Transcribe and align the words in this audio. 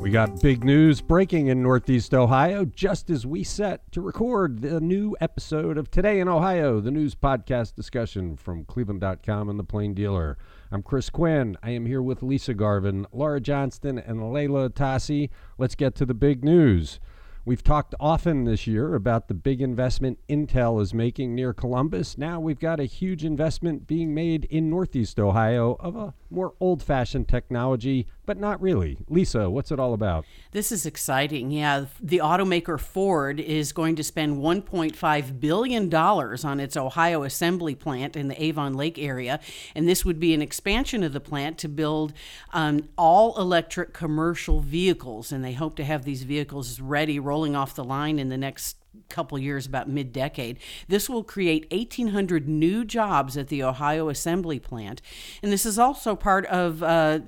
We 0.00 0.08
got 0.08 0.40
big 0.40 0.64
news 0.64 1.02
breaking 1.02 1.48
in 1.48 1.62
Northeast 1.62 2.14
Ohio 2.14 2.64
just 2.64 3.10
as 3.10 3.26
we 3.26 3.44
set 3.44 3.92
to 3.92 4.00
record 4.00 4.62
the 4.62 4.80
new 4.80 5.14
episode 5.20 5.76
of 5.76 5.90
Today 5.90 6.20
in 6.20 6.26
Ohio, 6.26 6.80
the 6.80 6.90
news 6.90 7.14
podcast 7.14 7.74
discussion 7.74 8.34
from 8.34 8.64
Cleveland.com 8.64 9.50
and 9.50 9.58
the 9.58 9.62
Plain 9.62 9.92
Dealer. 9.92 10.38
I'm 10.72 10.82
Chris 10.82 11.10
Quinn. 11.10 11.54
I 11.62 11.72
am 11.72 11.84
here 11.84 12.00
with 12.00 12.22
Lisa 12.22 12.54
Garvin, 12.54 13.06
Laura 13.12 13.42
Johnston, 13.42 13.98
and 13.98 14.32
Leila 14.32 14.70
Atassi. 14.70 15.28
Let's 15.58 15.74
get 15.74 15.94
to 15.96 16.06
the 16.06 16.14
big 16.14 16.42
news. 16.42 16.98
We've 17.46 17.64
talked 17.64 17.94
often 17.98 18.44
this 18.44 18.66
year 18.66 18.94
about 18.94 19.28
the 19.28 19.34
big 19.34 19.62
investment 19.62 20.18
Intel 20.28 20.80
is 20.80 20.92
making 20.92 21.34
near 21.34 21.54
Columbus. 21.54 22.18
Now 22.18 22.38
we've 22.38 22.60
got 22.60 22.80
a 22.80 22.84
huge 22.84 23.24
investment 23.24 23.86
being 23.86 24.12
made 24.14 24.44
in 24.46 24.68
Northeast 24.68 25.18
Ohio 25.18 25.76
of 25.80 25.96
a 25.96 26.12
more 26.30 26.52
old 26.60 26.82
fashioned 26.82 27.28
technology, 27.28 28.06
but 28.30 28.38
not 28.38 28.62
really. 28.62 28.96
Lisa, 29.08 29.50
what's 29.50 29.72
it 29.72 29.80
all 29.80 29.92
about? 29.92 30.24
This 30.52 30.70
is 30.70 30.86
exciting. 30.86 31.50
Yeah, 31.50 31.86
the 32.00 32.18
automaker 32.18 32.78
Ford 32.78 33.40
is 33.40 33.72
going 33.72 33.96
to 33.96 34.04
spend 34.04 34.36
$1.5 34.36 35.40
billion 35.40 35.92
on 35.92 36.60
its 36.60 36.76
Ohio 36.76 37.24
assembly 37.24 37.74
plant 37.74 38.14
in 38.14 38.28
the 38.28 38.40
Avon 38.40 38.74
Lake 38.74 39.00
area. 39.00 39.40
And 39.74 39.88
this 39.88 40.04
would 40.04 40.20
be 40.20 40.32
an 40.32 40.42
expansion 40.42 41.02
of 41.02 41.12
the 41.12 41.18
plant 41.18 41.58
to 41.58 41.68
build 41.68 42.12
um, 42.52 42.88
all 42.96 43.36
electric 43.36 43.92
commercial 43.92 44.60
vehicles. 44.60 45.32
And 45.32 45.44
they 45.44 45.54
hope 45.54 45.74
to 45.74 45.84
have 45.84 46.04
these 46.04 46.22
vehicles 46.22 46.80
ready, 46.80 47.18
rolling 47.18 47.56
off 47.56 47.74
the 47.74 47.82
line 47.82 48.20
in 48.20 48.28
the 48.28 48.38
next 48.38 48.76
couple 49.08 49.40
years, 49.40 49.66
about 49.66 49.88
mid 49.88 50.12
decade. 50.12 50.60
This 50.86 51.10
will 51.10 51.24
create 51.24 51.66
1,800 51.72 52.48
new 52.48 52.84
jobs 52.84 53.36
at 53.36 53.48
the 53.48 53.64
Ohio 53.64 54.08
Assembly 54.08 54.60
Plant. 54.60 55.02
And 55.42 55.50
this 55.50 55.66
is 55.66 55.80
also 55.80 56.14
part 56.14 56.46
of. 56.46 56.80
Uh, 56.80 57.18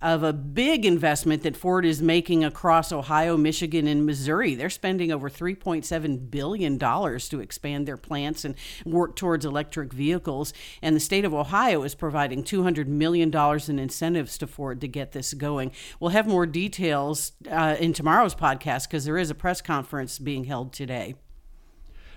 of 0.00 0.22
a 0.22 0.32
big 0.32 0.86
investment 0.86 1.42
that 1.42 1.56
Ford 1.56 1.84
is 1.84 2.00
making 2.00 2.44
across 2.44 2.92
Ohio, 2.92 3.36
Michigan, 3.36 3.86
and 3.86 4.06
Missouri. 4.06 4.54
They're 4.54 4.70
spending 4.70 5.10
over 5.10 5.28
$3.7 5.28 6.30
billion 6.30 6.78
to 6.78 7.40
expand 7.40 7.86
their 7.86 7.96
plants 7.96 8.44
and 8.44 8.54
work 8.84 9.16
towards 9.16 9.44
electric 9.44 9.92
vehicles. 9.92 10.52
And 10.82 10.94
the 10.94 11.00
state 11.00 11.24
of 11.24 11.34
Ohio 11.34 11.82
is 11.82 11.94
providing 11.94 12.44
$200 12.44 12.86
million 12.86 13.34
in 13.68 13.78
incentives 13.78 14.38
to 14.38 14.46
Ford 14.46 14.80
to 14.80 14.88
get 14.88 15.12
this 15.12 15.34
going. 15.34 15.72
We'll 15.98 16.10
have 16.10 16.26
more 16.26 16.46
details 16.46 17.32
uh, 17.50 17.76
in 17.78 17.92
tomorrow's 17.92 18.34
podcast 18.34 18.84
because 18.84 19.04
there 19.04 19.18
is 19.18 19.30
a 19.30 19.34
press 19.34 19.60
conference 19.60 20.18
being 20.18 20.44
held 20.44 20.72
today. 20.72 21.14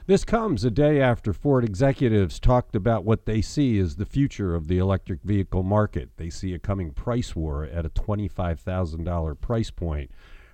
This 0.08 0.26
comes 0.26 0.66
a 0.66 0.72
day 0.72 1.00
after 1.00 1.32
Ford 1.32 1.64
executives 1.64 2.40
talked 2.40 2.76
about 2.76 3.06
what 3.06 3.26
they 3.26 3.40
see 3.40 3.78
as 3.78 3.96
the 3.96 4.06
future 4.06 4.56
of 4.56 4.68
the 4.68 4.80
electric 4.80 5.22
vehicle 5.22 5.62
market. 5.62 6.10
They 6.18 6.32
see 6.32 6.56
a 6.56 6.60
coming 6.60 6.92
price 6.92 7.36
war 7.36 7.64
at 7.66 7.86
a 7.86 7.90
$25,000 7.90 9.40
price 9.40 9.70
point. 9.70 10.10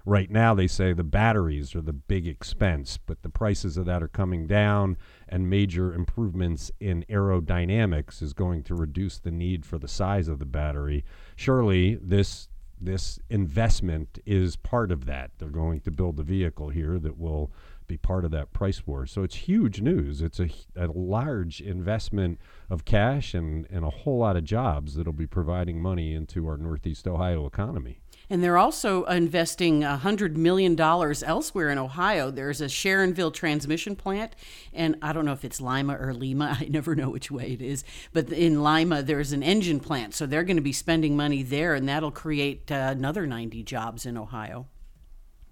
Right 0.05 0.29
now, 0.29 0.53
they 0.53 0.67
say 0.67 0.91
the 0.91 1.03
batteries 1.03 1.75
are 1.75 1.81
the 1.81 1.93
big 1.93 2.27
expense, 2.27 2.97
but 2.97 3.21
the 3.21 3.29
prices 3.29 3.77
of 3.77 3.85
that 3.85 4.03
are 4.03 4.09
coming 4.09 4.47
down, 4.47 4.97
and 5.29 5.49
major 5.49 5.93
improvements 5.93 6.69
in 6.79 7.05
aerodynamics 7.09 8.21
is 8.21 8.33
going 8.33 8.63
to 8.63 8.75
reduce 8.75 9.17
the 9.17 9.31
need 9.31 9.65
for 9.65 9.77
the 9.77 9.87
size 9.87 10.27
of 10.27 10.39
the 10.39 10.45
battery. 10.45 11.05
Surely, 11.37 11.95
this 11.95 12.49
this 12.79 13.19
investment 13.29 14.19
is 14.25 14.55
part 14.55 14.91
of 14.91 15.05
that. 15.05 15.31
They're 15.39 15.49
going 15.49 15.79
to 15.81 15.91
build 15.91 16.19
a 16.19 16.23
vehicle 16.23 16.69
here 16.69 16.99
that 16.99 17.17
will 17.17 17.51
be 17.87 17.97
part 17.97 18.25
of 18.25 18.31
that 18.31 18.53
price 18.53 18.85
war. 18.85 19.05
So 19.05 19.23
it's 19.23 19.35
huge 19.35 19.81
news. 19.81 20.21
It's 20.21 20.39
a, 20.39 20.49
a 20.75 20.87
large 20.87 21.61
investment 21.61 22.39
of 22.69 22.85
cash 22.85 23.33
and, 23.33 23.65
and 23.69 23.85
a 23.85 23.89
whole 23.89 24.19
lot 24.19 24.35
of 24.35 24.43
jobs 24.43 24.95
that'll 24.95 25.13
be 25.13 25.27
providing 25.27 25.81
money 25.81 26.13
into 26.13 26.47
our 26.47 26.57
Northeast 26.57 27.07
Ohio 27.07 27.45
economy. 27.45 27.99
And 28.29 28.43
they're 28.43 28.57
also 28.57 29.05
investing 29.05 29.81
$100 29.83 30.35
million 30.35 30.77
elsewhere 30.79 31.69
in 31.69 31.77
Ohio. 31.77 32.29
There's 32.29 32.59
a 32.59 32.65
Sharonville 32.65 33.33
transmission 33.33 33.95
plant, 33.95 34.35
and 34.73 34.97
I 35.01 35.13
don't 35.13 35.23
know 35.23 35.31
if 35.31 35.45
it's 35.45 35.61
Lima 35.61 35.95
or 35.97 36.13
Lima. 36.13 36.57
I 36.59 36.65
never 36.65 36.93
know 36.93 37.09
which 37.09 37.31
way 37.31 37.53
it 37.53 37.61
is. 37.61 37.85
But 38.11 38.29
in 38.29 38.61
Lima, 38.61 39.01
there's 39.01 39.31
an 39.31 39.43
engine 39.43 39.79
plant. 39.79 40.13
So 40.13 40.25
they're 40.25 40.43
going 40.43 40.57
to 40.57 40.61
be 40.61 40.73
spending 40.73 41.15
money 41.15 41.41
there, 41.41 41.73
and 41.73 41.87
that'll 41.87 42.11
create 42.11 42.69
uh, 42.69 42.93
another 42.97 43.25
90 43.25 43.63
jobs 43.63 44.05
in 44.05 44.17
Ohio. 44.17 44.67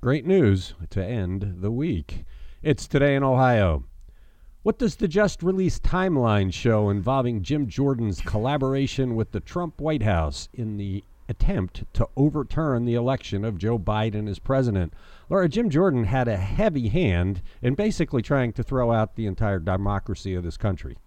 Great 0.02 0.26
news 0.26 0.76
to 0.92 1.04
end 1.04 1.56
the 1.62 1.72
week. 1.72 2.26
It's 2.62 2.88
today 2.88 3.16
in 3.16 3.24
Ohio. 3.24 3.86
What 4.62 4.78
does 4.78 4.98
the 4.98 5.08
just 5.08 5.42
released 5.42 5.82
timeline 5.82 6.54
show 6.54 6.90
involving 6.90 7.42
Jim 7.42 7.68
Jordan's 7.68 8.22
collaboration 8.22 9.16
with 9.16 9.32
the 9.32 9.40
Trump 9.40 9.82
White 9.82 10.04
House 10.04 10.48
in 10.54 10.78
the 10.78 11.04
attempt 11.28 11.86
to 11.94 12.08
overturn 12.16 12.86
the 12.86 12.94
election 12.94 13.44
of 13.44 13.58
Joe 13.58 13.80
Biden 13.80 14.30
as 14.30 14.38
president? 14.38 14.94
Laura, 15.28 15.50
Jim 15.50 15.72
Jordan 15.72 16.04
had 16.04 16.28
a 16.28 16.38
heavy 16.38 16.90
hand 16.90 17.42
in 17.64 17.74
basically 17.74 18.22
trying 18.22 18.54
to 18.54 18.64
throw 18.64 18.92
out 18.92 19.16
the 19.16 19.26
entire 19.26 19.60
democracy 19.60 20.36
of 20.36 20.44
this 20.44 20.58
country. 20.58 20.98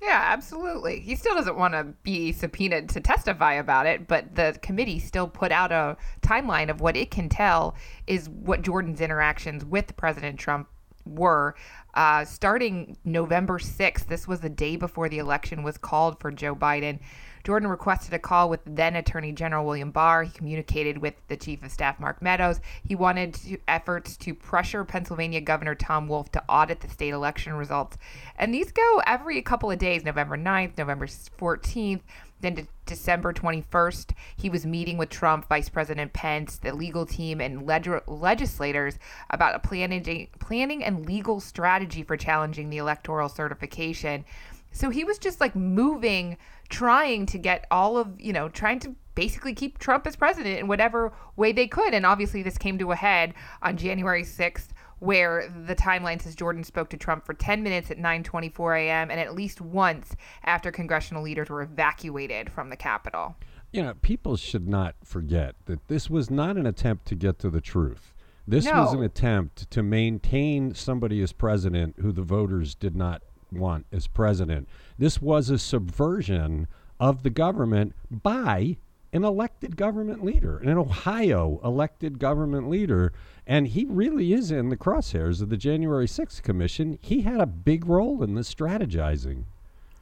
Yeah, 0.00 0.22
absolutely. 0.26 1.00
He 1.00 1.16
still 1.16 1.34
doesn't 1.34 1.56
want 1.56 1.74
to 1.74 1.84
be 2.04 2.32
subpoenaed 2.32 2.88
to 2.90 3.00
testify 3.00 3.54
about 3.54 3.86
it, 3.86 4.06
but 4.06 4.36
the 4.36 4.56
committee 4.62 5.00
still 5.00 5.26
put 5.26 5.50
out 5.50 5.72
a 5.72 5.96
timeline 6.22 6.70
of 6.70 6.80
what 6.80 6.96
it 6.96 7.10
can 7.10 7.28
tell 7.28 7.74
is 8.06 8.28
what 8.28 8.62
Jordan's 8.62 9.00
interactions 9.00 9.64
with 9.64 9.96
President 9.96 10.38
Trump 10.38 10.68
were. 11.04 11.56
Uh, 11.94 12.24
starting 12.24 12.96
November 13.04 13.58
6th, 13.58 14.06
this 14.06 14.28
was 14.28 14.40
the 14.40 14.48
day 14.48 14.76
before 14.76 15.08
the 15.08 15.18
election 15.18 15.64
was 15.64 15.76
called 15.76 16.20
for 16.20 16.30
Joe 16.30 16.54
Biden. 16.54 17.00
Jordan 17.44 17.68
requested 17.68 18.14
a 18.14 18.18
call 18.18 18.48
with 18.48 18.60
then 18.66 18.96
Attorney 18.96 19.32
General 19.32 19.64
William 19.64 19.90
Barr. 19.90 20.24
He 20.24 20.30
communicated 20.30 20.98
with 20.98 21.14
the 21.28 21.36
Chief 21.36 21.62
of 21.62 21.70
Staff 21.70 22.00
Mark 22.00 22.20
Meadows. 22.22 22.60
He 22.82 22.94
wanted 22.94 23.34
to, 23.34 23.58
efforts 23.68 24.16
to 24.18 24.34
pressure 24.34 24.84
Pennsylvania 24.84 25.40
Governor 25.40 25.74
Tom 25.74 26.08
Wolf 26.08 26.30
to 26.32 26.42
audit 26.48 26.80
the 26.80 26.88
state 26.88 27.12
election 27.12 27.54
results. 27.54 27.96
And 28.36 28.52
these 28.52 28.72
go 28.72 29.02
every 29.06 29.40
couple 29.42 29.70
of 29.70 29.78
days 29.78 30.04
November 30.04 30.36
9th, 30.36 30.78
November 30.78 31.06
14th. 31.06 32.00
Then 32.40 32.54
de- 32.54 32.68
December 32.86 33.32
21st, 33.32 34.12
he 34.36 34.48
was 34.48 34.64
meeting 34.64 34.96
with 34.96 35.10
Trump, 35.10 35.48
Vice 35.48 35.68
President 35.68 36.12
Pence, 36.12 36.56
the 36.58 36.72
legal 36.72 37.04
team, 37.04 37.40
and 37.40 37.66
leg- 37.66 38.02
legislators 38.06 38.98
about 39.30 39.56
a 39.56 39.58
planning, 39.58 40.28
planning 40.38 40.84
and 40.84 41.04
legal 41.04 41.40
strategy 41.40 42.02
for 42.02 42.16
challenging 42.16 42.70
the 42.70 42.78
electoral 42.78 43.28
certification. 43.28 44.24
So 44.70 44.90
he 44.90 45.02
was 45.02 45.18
just 45.18 45.40
like 45.40 45.56
moving 45.56 46.36
trying 46.68 47.26
to 47.26 47.38
get 47.38 47.66
all 47.70 47.96
of, 47.96 48.20
you 48.20 48.32
know, 48.32 48.48
trying 48.48 48.78
to 48.80 48.94
basically 49.14 49.54
keep 49.54 49.78
Trump 49.78 50.06
as 50.06 50.16
president 50.16 50.58
in 50.60 50.68
whatever 50.68 51.12
way 51.36 51.52
they 51.52 51.66
could. 51.66 51.92
And 51.94 52.06
obviously, 52.06 52.42
this 52.42 52.58
came 52.58 52.78
to 52.78 52.92
a 52.92 52.96
head 52.96 53.34
on 53.62 53.76
January 53.76 54.22
6th 54.22 54.68
where 55.00 55.48
the 55.66 55.76
timeline 55.76 56.20
says 56.20 56.34
Jordan 56.34 56.64
spoke 56.64 56.90
to 56.90 56.96
Trump 56.96 57.24
for 57.24 57.32
10 57.34 57.62
minutes 57.62 57.90
at 57.90 57.98
9:24 57.98 58.78
a.m. 58.86 59.10
and 59.10 59.20
at 59.20 59.34
least 59.34 59.60
once 59.60 60.16
after 60.44 60.72
congressional 60.72 61.22
leaders 61.22 61.48
were 61.48 61.62
evacuated 61.62 62.50
from 62.50 62.68
the 62.70 62.76
Capitol. 62.76 63.36
You 63.72 63.82
know, 63.82 63.94
people 63.94 64.36
should 64.36 64.66
not 64.66 64.96
forget 65.04 65.54
that 65.66 65.86
this 65.88 66.08
was 66.10 66.30
not 66.30 66.56
an 66.56 66.66
attempt 66.66 67.06
to 67.08 67.14
get 67.14 67.38
to 67.40 67.50
the 67.50 67.60
truth. 67.60 68.12
This 68.46 68.64
No. 68.64 68.80
was 68.82 68.94
an 68.94 69.02
attempt 69.02 69.70
to 69.70 69.82
maintain 69.82 70.74
somebody 70.74 71.20
as 71.20 71.32
president 71.32 71.96
who 72.00 72.10
the 72.12 72.22
voters 72.22 72.74
did 72.74 72.96
not 72.96 73.22
want 73.52 73.86
as 73.92 74.06
president. 74.06 74.68
This 74.98 75.20
was 75.20 75.50
a 75.50 75.58
subversion 75.58 76.68
of 77.00 77.22
the 77.22 77.30
government 77.30 77.94
by 78.10 78.76
an 79.12 79.24
elected 79.24 79.76
government 79.76 80.22
leader, 80.22 80.58
an 80.58 80.76
Ohio 80.76 81.60
elected 81.64 82.18
government 82.18 82.68
leader. 82.68 83.12
And 83.46 83.68
he 83.68 83.86
really 83.88 84.32
is 84.32 84.50
in 84.50 84.68
the 84.68 84.76
crosshairs 84.76 85.40
of 85.40 85.48
the 85.48 85.56
January 85.56 86.06
6th 86.06 86.42
Commission. 86.42 86.98
He 87.00 87.22
had 87.22 87.40
a 87.40 87.46
big 87.46 87.86
role 87.86 88.22
in 88.22 88.34
this 88.34 88.52
strategizing. 88.52 89.44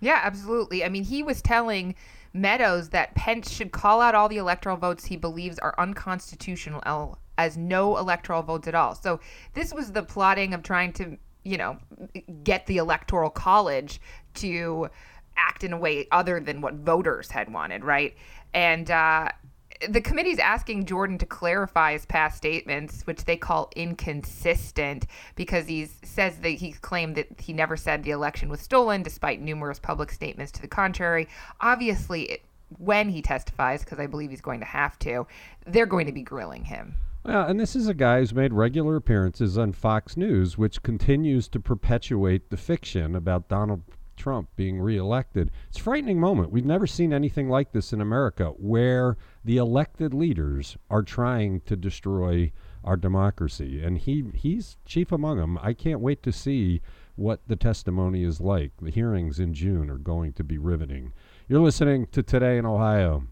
Yeah, 0.01 0.21
absolutely. 0.23 0.85
I 0.85 0.89
mean, 0.89 1.05
he 1.05 1.23
was 1.23 1.41
telling 1.41 1.95
Meadows 2.33 2.91
that 2.91 3.15
Pence 3.15 3.51
should 3.51 3.73
call 3.73 4.01
out 4.01 4.15
all 4.15 4.29
the 4.29 4.37
electoral 4.37 4.77
votes 4.77 5.07
he 5.07 5.17
believes 5.17 5.59
are 5.59 5.75
unconstitutional 5.79 7.19
as 7.39 7.57
no 7.57 7.97
electoral 7.97 8.43
votes 8.43 8.67
at 8.69 8.75
all. 8.75 8.95
So 8.95 9.21
this 9.55 9.73
was 9.73 9.93
the 9.93 10.03
plotting 10.03 10.53
of 10.53 10.63
trying 10.63 10.93
to, 10.95 11.17
you 11.47 11.57
know, 11.57 11.79
get 12.43 12.67
the 12.67 12.79
electoral 12.79 13.31
college 13.31 14.01
to 14.35 14.89
act 15.37 15.63
in 15.63 15.73
a 15.73 15.79
way 15.79 16.09
other 16.11 16.41
than 16.41 16.61
what 16.61 16.75
voters 16.75 17.31
had 17.31 17.53
wanted, 17.53 17.85
right? 17.85 18.17
And 18.53 18.91
uh, 18.91 19.29
the 19.89 20.01
committee's 20.01 20.41
asking 20.41 20.87
Jordan 20.87 21.19
to 21.19 21.27
clarify 21.27 21.93
his 21.93 22.05
past 22.05 22.37
statements, 22.37 23.03
which 23.07 23.27
they 23.27 23.37
call 23.37 23.71
inconsistent, 23.77 25.07
because 25.37 25.67
he 25.67 25.87
says 26.03 26.39
that 26.39 26.49
he 26.49 26.73
claimed 26.73 27.15
that 27.17 27.29
he 27.39 27.53
never 27.53 27.77
said 27.77 28.03
the 28.03 28.11
election 28.11 28.49
was 28.49 28.61
stolen, 28.61 29.05
despite 29.05 29.41
numerous 29.41 29.79
public 29.79 30.11
statements 30.11 30.51
to 30.53 30.63
the 30.63 30.69
contrary. 30.69 31.29
Obviously, 31.61 32.23
it, 32.23 32.43
when 32.79 33.09
he 33.09 33.23
testifies, 33.23 33.85
because 33.85 34.01
I 34.01 34.09
believe 34.09 34.31
he's 34.31 34.41
going 34.41 34.61
to 34.61 34.67
have 34.67 34.99
to, 35.01 35.29
they're 35.65 35.87
going 35.87 36.07
to 36.07 36.13
be 36.13 36.23
grilling 36.23 36.65
him. 36.65 36.97
Well, 37.27 37.49
and 37.49 37.59
this 37.59 37.75
is 37.75 37.89
a 37.89 37.95
guy 37.95 38.21
who's 38.21 38.33
made 38.33 38.53
regular 38.53 38.95
appearances 38.95 39.59
on 39.59 39.73
Fox 39.73 40.17
News, 40.17 40.57
which 40.57 40.85
continues 40.85 41.49
to 41.49 41.59
perpetuate 41.59 42.51
the 42.51 42.57
fiction 42.57 43.17
about 43.17 43.49
Donald 43.49 43.83
Trump 44.17 44.49
being 44.55 44.81
reelected. 44.81 45.51
It's 45.69 45.81
a 45.81 45.83
frightening 45.83 46.21
moment. 46.21 46.53
We've 46.53 46.65
never 46.65 46.87
seen 46.87 47.13
anything 47.13 47.49
like 47.49 47.73
this 47.73 47.93
in 47.93 48.01
America 48.01 48.51
where 48.59 49.17
the 49.45 49.57
elected 49.57 50.15
leaders 50.15 50.77
are 50.89 51.03
trying 51.03 51.63
to 51.63 51.75
destroy 51.75 52.53
our 52.85 52.97
democracy. 52.97 53.83
And 53.83 53.99
he, 53.99 54.27
he's 54.33 54.77
chief 54.87 55.11
among 55.11 55.39
them. 55.39 55.59
I 55.61 55.73
can't 55.73 55.99
wait 55.99 56.23
to 56.23 56.33
see 56.33 56.81
what 57.17 57.41
the 57.49 57.57
testimony 57.57 58.23
is 58.23 58.41
like. 58.41 58.71
The 58.81 58.93
hearings 58.93 59.41
in 59.41 59.53
June 59.53 59.91
are 59.91 59.99
going 59.99 60.33
to 60.35 60.45
be 60.45 60.59
riveting. 60.59 61.13
You're 61.49 61.59
listening 61.59 62.07
to 62.13 62.23
Today 62.23 62.57
in 62.57 62.65
Ohio. 62.65 63.25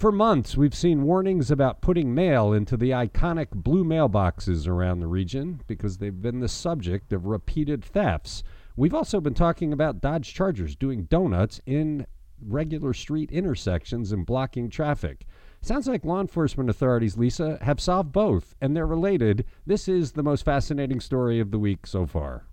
For 0.00 0.10
months, 0.10 0.56
we've 0.56 0.74
seen 0.74 1.02
warnings 1.02 1.50
about 1.50 1.82
putting 1.82 2.14
mail 2.14 2.54
into 2.54 2.78
the 2.78 2.88
iconic 2.88 3.48
blue 3.50 3.84
mailboxes 3.84 4.66
around 4.66 5.00
the 5.00 5.06
region 5.06 5.60
because 5.66 5.98
they've 5.98 6.22
been 6.22 6.40
the 6.40 6.48
subject 6.48 7.12
of 7.12 7.26
repeated 7.26 7.84
thefts. 7.84 8.42
We've 8.76 8.94
also 8.94 9.20
been 9.20 9.34
talking 9.34 9.74
about 9.74 10.00
Dodge 10.00 10.32
Chargers 10.32 10.74
doing 10.74 11.02
donuts 11.02 11.60
in 11.66 12.06
regular 12.40 12.94
street 12.94 13.30
intersections 13.30 14.10
and 14.10 14.24
blocking 14.24 14.70
traffic. 14.70 15.26
Sounds 15.60 15.86
like 15.86 16.02
law 16.02 16.22
enforcement 16.22 16.70
authorities, 16.70 17.18
Lisa, 17.18 17.58
have 17.60 17.78
solved 17.78 18.10
both, 18.10 18.54
and 18.58 18.74
they're 18.74 18.86
related. 18.86 19.44
This 19.66 19.86
is 19.86 20.12
the 20.12 20.22
most 20.22 20.46
fascinating 20.46 21.00
story 21.00 21.40
of 21.40 21.50
the 21.50 21.58
week 21.58 21.86
so 21.86 22.06
far. 22.06 22.46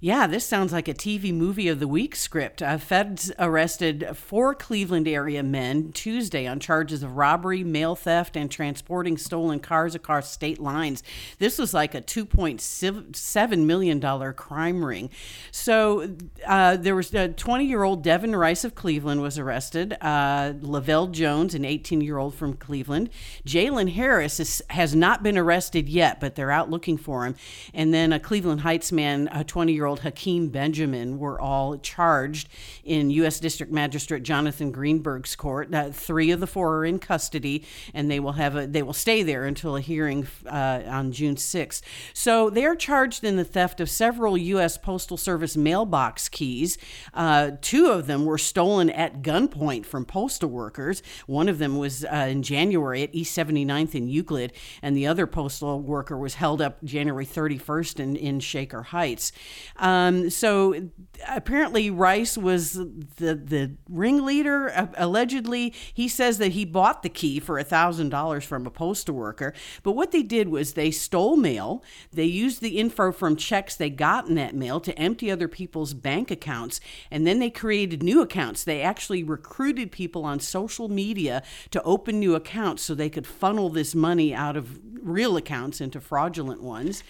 Yeah, 0.00 0.28
this 0.28 0.46
sounds 0.46 0.72
like 0.72 0.86
a 0.86 0.94
TV 0.94 1.34
movie 1.34 1.66
of 1.66 1.80
the 1.80 1.88
week 1.88 2.14
script. 2.14 2.62
Uh, 2.62 2.78
feds 2.78 3.32
arrested 3.36 4.10
four 4.14 4.54
Cleveland 4.54 5.08
area 5.08 5.42
men 5.42 5.90
Tuesday 5.90 6.46
on 6.46 6.60
charges 6.60 7.02
of 7.02 7.16
robbery, 7.16 7.64
mail 7.64 7.96
theft, 7.96 8.36
and 8.36 8.48
transporting 8.48 9.18
stolen 9.18 9.58
cars 9.58 9.96
across 9.96 10.30
state 10.30 10.60
lines. 10.60 11.02
This 11.40 11.58
was 11.58 11.74
like 11.74 11.96
a 11.96 12.00
$2.7 12.00 13.64
million 13.64 14.34
crime 14.34 14.84
ring. 14.84 15.10
So 15.50 16.14
uh, 16.46 16.76
there 16.76 16.94
was 16.94 17.12
a 17.12 17.30
20 17.30 17.64
year 17.64 17.82
old 17.82 18.04
Devin 18.04 18.36
Rice 18.36 18.62
of 18.62 18.76
Cleveland 18.76 19.20
was 19.20 19.36
arrested, 19.36 19.96
uh, 20.00 20.52
Lavelle 20.60 21.08
Jones, 21.08 21.56
an 21.56 21.64
18 21.64 22.02
year 22.02 22.18
old 22.18 22.36
from 22.36 22.54
Cleveland. 22.54 23.10
Jalen 23.44 23.94
Harris 23.94 24.38
is, 24.38 24.62
has 24.70 24.94
not 24.94 25.24
been 25.24 25.36
arrested 25.36 25.88
yet, 25.88 26.20
but 26.20 26.36
they're 26.36 26.52
out 26.52 26.70
looking 26.70 26.96
for 26.96 27.26
him. 27.26 27.34
And 27.74 27.92
then 27.92 28.12
a 28.12 28.20
Cleveland 28.20 28.60
Heights 28.60 28.92
man, 28.92 29.28
a 29.32 29.42
20 29.42 29.72
year 29.72 29.86
old 29.86 29.87
Hakeem 29.96 30.48
Benjamin 30.48 31.18
were 31.18 31.40
all 31.40 31.76
charged 31.78 32.48
in 32.84 33.10
U.S. 33.10 33.40
District 33.40 33.72
Magistrate 33.72 34.22
Jonathan 34.22 34.70
Greenberg's 34.70 35.34
court. 35.36 35.74
Uh, 35.74 35.90
three 35.90 36.30
of 36.30 36.40
the 36.40 36.46
four 36.46 36.78
are 36.78 36.84
in 36.84 36.98
custody, 36.98 37.64
and 37.94 38.10
they 38.10 38.20
will 38.20 38.32
have 38.32 38.56
a 38.56 38.66
they 38.66 38.82
will 38.82 38.92
stay 38.92 39.22
there 39.22 39.44
until 39.44 39.76
a 39.76 39.80
hearing 39.80 40.26
uh, 40.46 40.82
on 40.86 41.12
June 41.12 41.36
6th. 41.36 41.82
So 42.12 42.50
they 42.50 42.64
are 42.64 42.76
charged 42.76 43.24
in 43.24 43.36
the 43.36 43.44
theft 43.44 43.80
of 43.80 43.90
several 43.90 44.36
U.S. 44.36 44.78
Postal 44.78 45.16
Service 45.16 45.56
mailbox 45.56 46.28
keys. 46.28 46.78
Uh, 47.14 47.52
two 47.60 47.86
of 47.86 48.06
them 48.06 48.24
were 48.24 48.38
stolen 48.38 48.90
at 48.90 49.22
gunpoint 49.22 49.86
from 49.86 50.04
postal 50.04 50.50
workers. 50.50 51.02
One 51.26 51.48
of 51.48 51.58
them 51.58 51.78
was 51.78 52.04
uh, 52.04 52.28
in 52.30 52.42
January 52.42 53.02
at 53.02 53.14
East 53.14 53.36
79th 53.36 53.94
in 53.94 54.08
Euclid, 54.08 54.52
and 54.82 54.96
the 54.96 55.06
other 55.06 55.26
postal 55.26 55.80
worker 55.80 56.16
was 56.16 56.34
held 56.34 56.60
up 56.60 56.82
January 56.84 57.26
31st 57.26 58.00
in, 58.00 58.16
in 58.16 58.40
Shaker 58.40 58.82
Heights. 58.82 59.32
Um, 59.78 60.30
so 60.30 60.90
apparently 61.26 61.90
Rice 61.90 62.36
was 62.36 62.72
the 62.72 63.34
the 63.34 63.76
ringleader. 63.88 64.70
Uh, 64.74 64.86
allegedly, 64.96 65.74
he 65.92 66.08
says 66.08 66.38
that 66.38 66.52
he 66.52 66.64
bought 66.64 67.02
the 67.02 67.08
key 67.08 67.40
for 67.40 67.62
thousand 67.62 68.10
dollars 68.10 68.44
from 68.44 68.66
a 68.66 68.70
postal 68.70 69.14
worker. 69.14 69.52
But 69.82 69.92
what 69.92 70.10
they 70.10 70.22
did 70.22 70.48
was 70.48 70.72
they 70.72 70.90
stole 70.90 71.36
mail. 71.36 71.82
They 72.12 72.24
used 72.24 72.60
the 72.60 72.78
info 72.78 73.12
from 73.12 73.36
checks 73.36 73.76
they 73.76 73.90
got 73.90 74.28
in 74.28 74.34
that 74.36 74.54
mail 74.54 74.80
to 74.80 74.98
empty 74.98 75.30
other 75.30 75.48
people's 75.48 75.94
bank 75.94 76.30
accounts, 76.30 76.80
and 77.10 77.26
then 77.26 77.38
they 77.38 77.50
created 77.50 78.02
new 78.02 78.20
accounts. 78.20 78.64
They 78.64 78.80
actually 78.82 79.22
recruited 79.22 79.92
people 79.92 80.24
on 80.24 80.40
social 80.40 80.88
media 80.88 81.42
to 81.70 81.82
open 81.82 82.18
new 82.18 82.34
accounts 82.34 82.82
so 82.82 82.94
they 82.94 83.10
could 83.10 83.26
funnel 83.26 83.68
this 83.68 83.94
money 83.94 84.34
out 84.34 84.56
of 84.56 84.78
real 85.02 85.36
accounts 85.36 85.80
into 85.80 86.00
fraudulent 86.00 86.62
ones. 86.62 87.02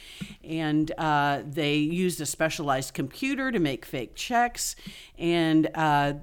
And 0.44 0.90
uh, 0.98 1.42
they 1.44 1.76
used 1.76 2.20
a 2.20 2.26
specialized 2.58 2.92
computer 2.92 3.52
to 3.52 3.60
make 3.60 3.84
fake 3.84 4.16
checks. 4.16 4.74
And 5.16 5.68
uh, 5.76 6.14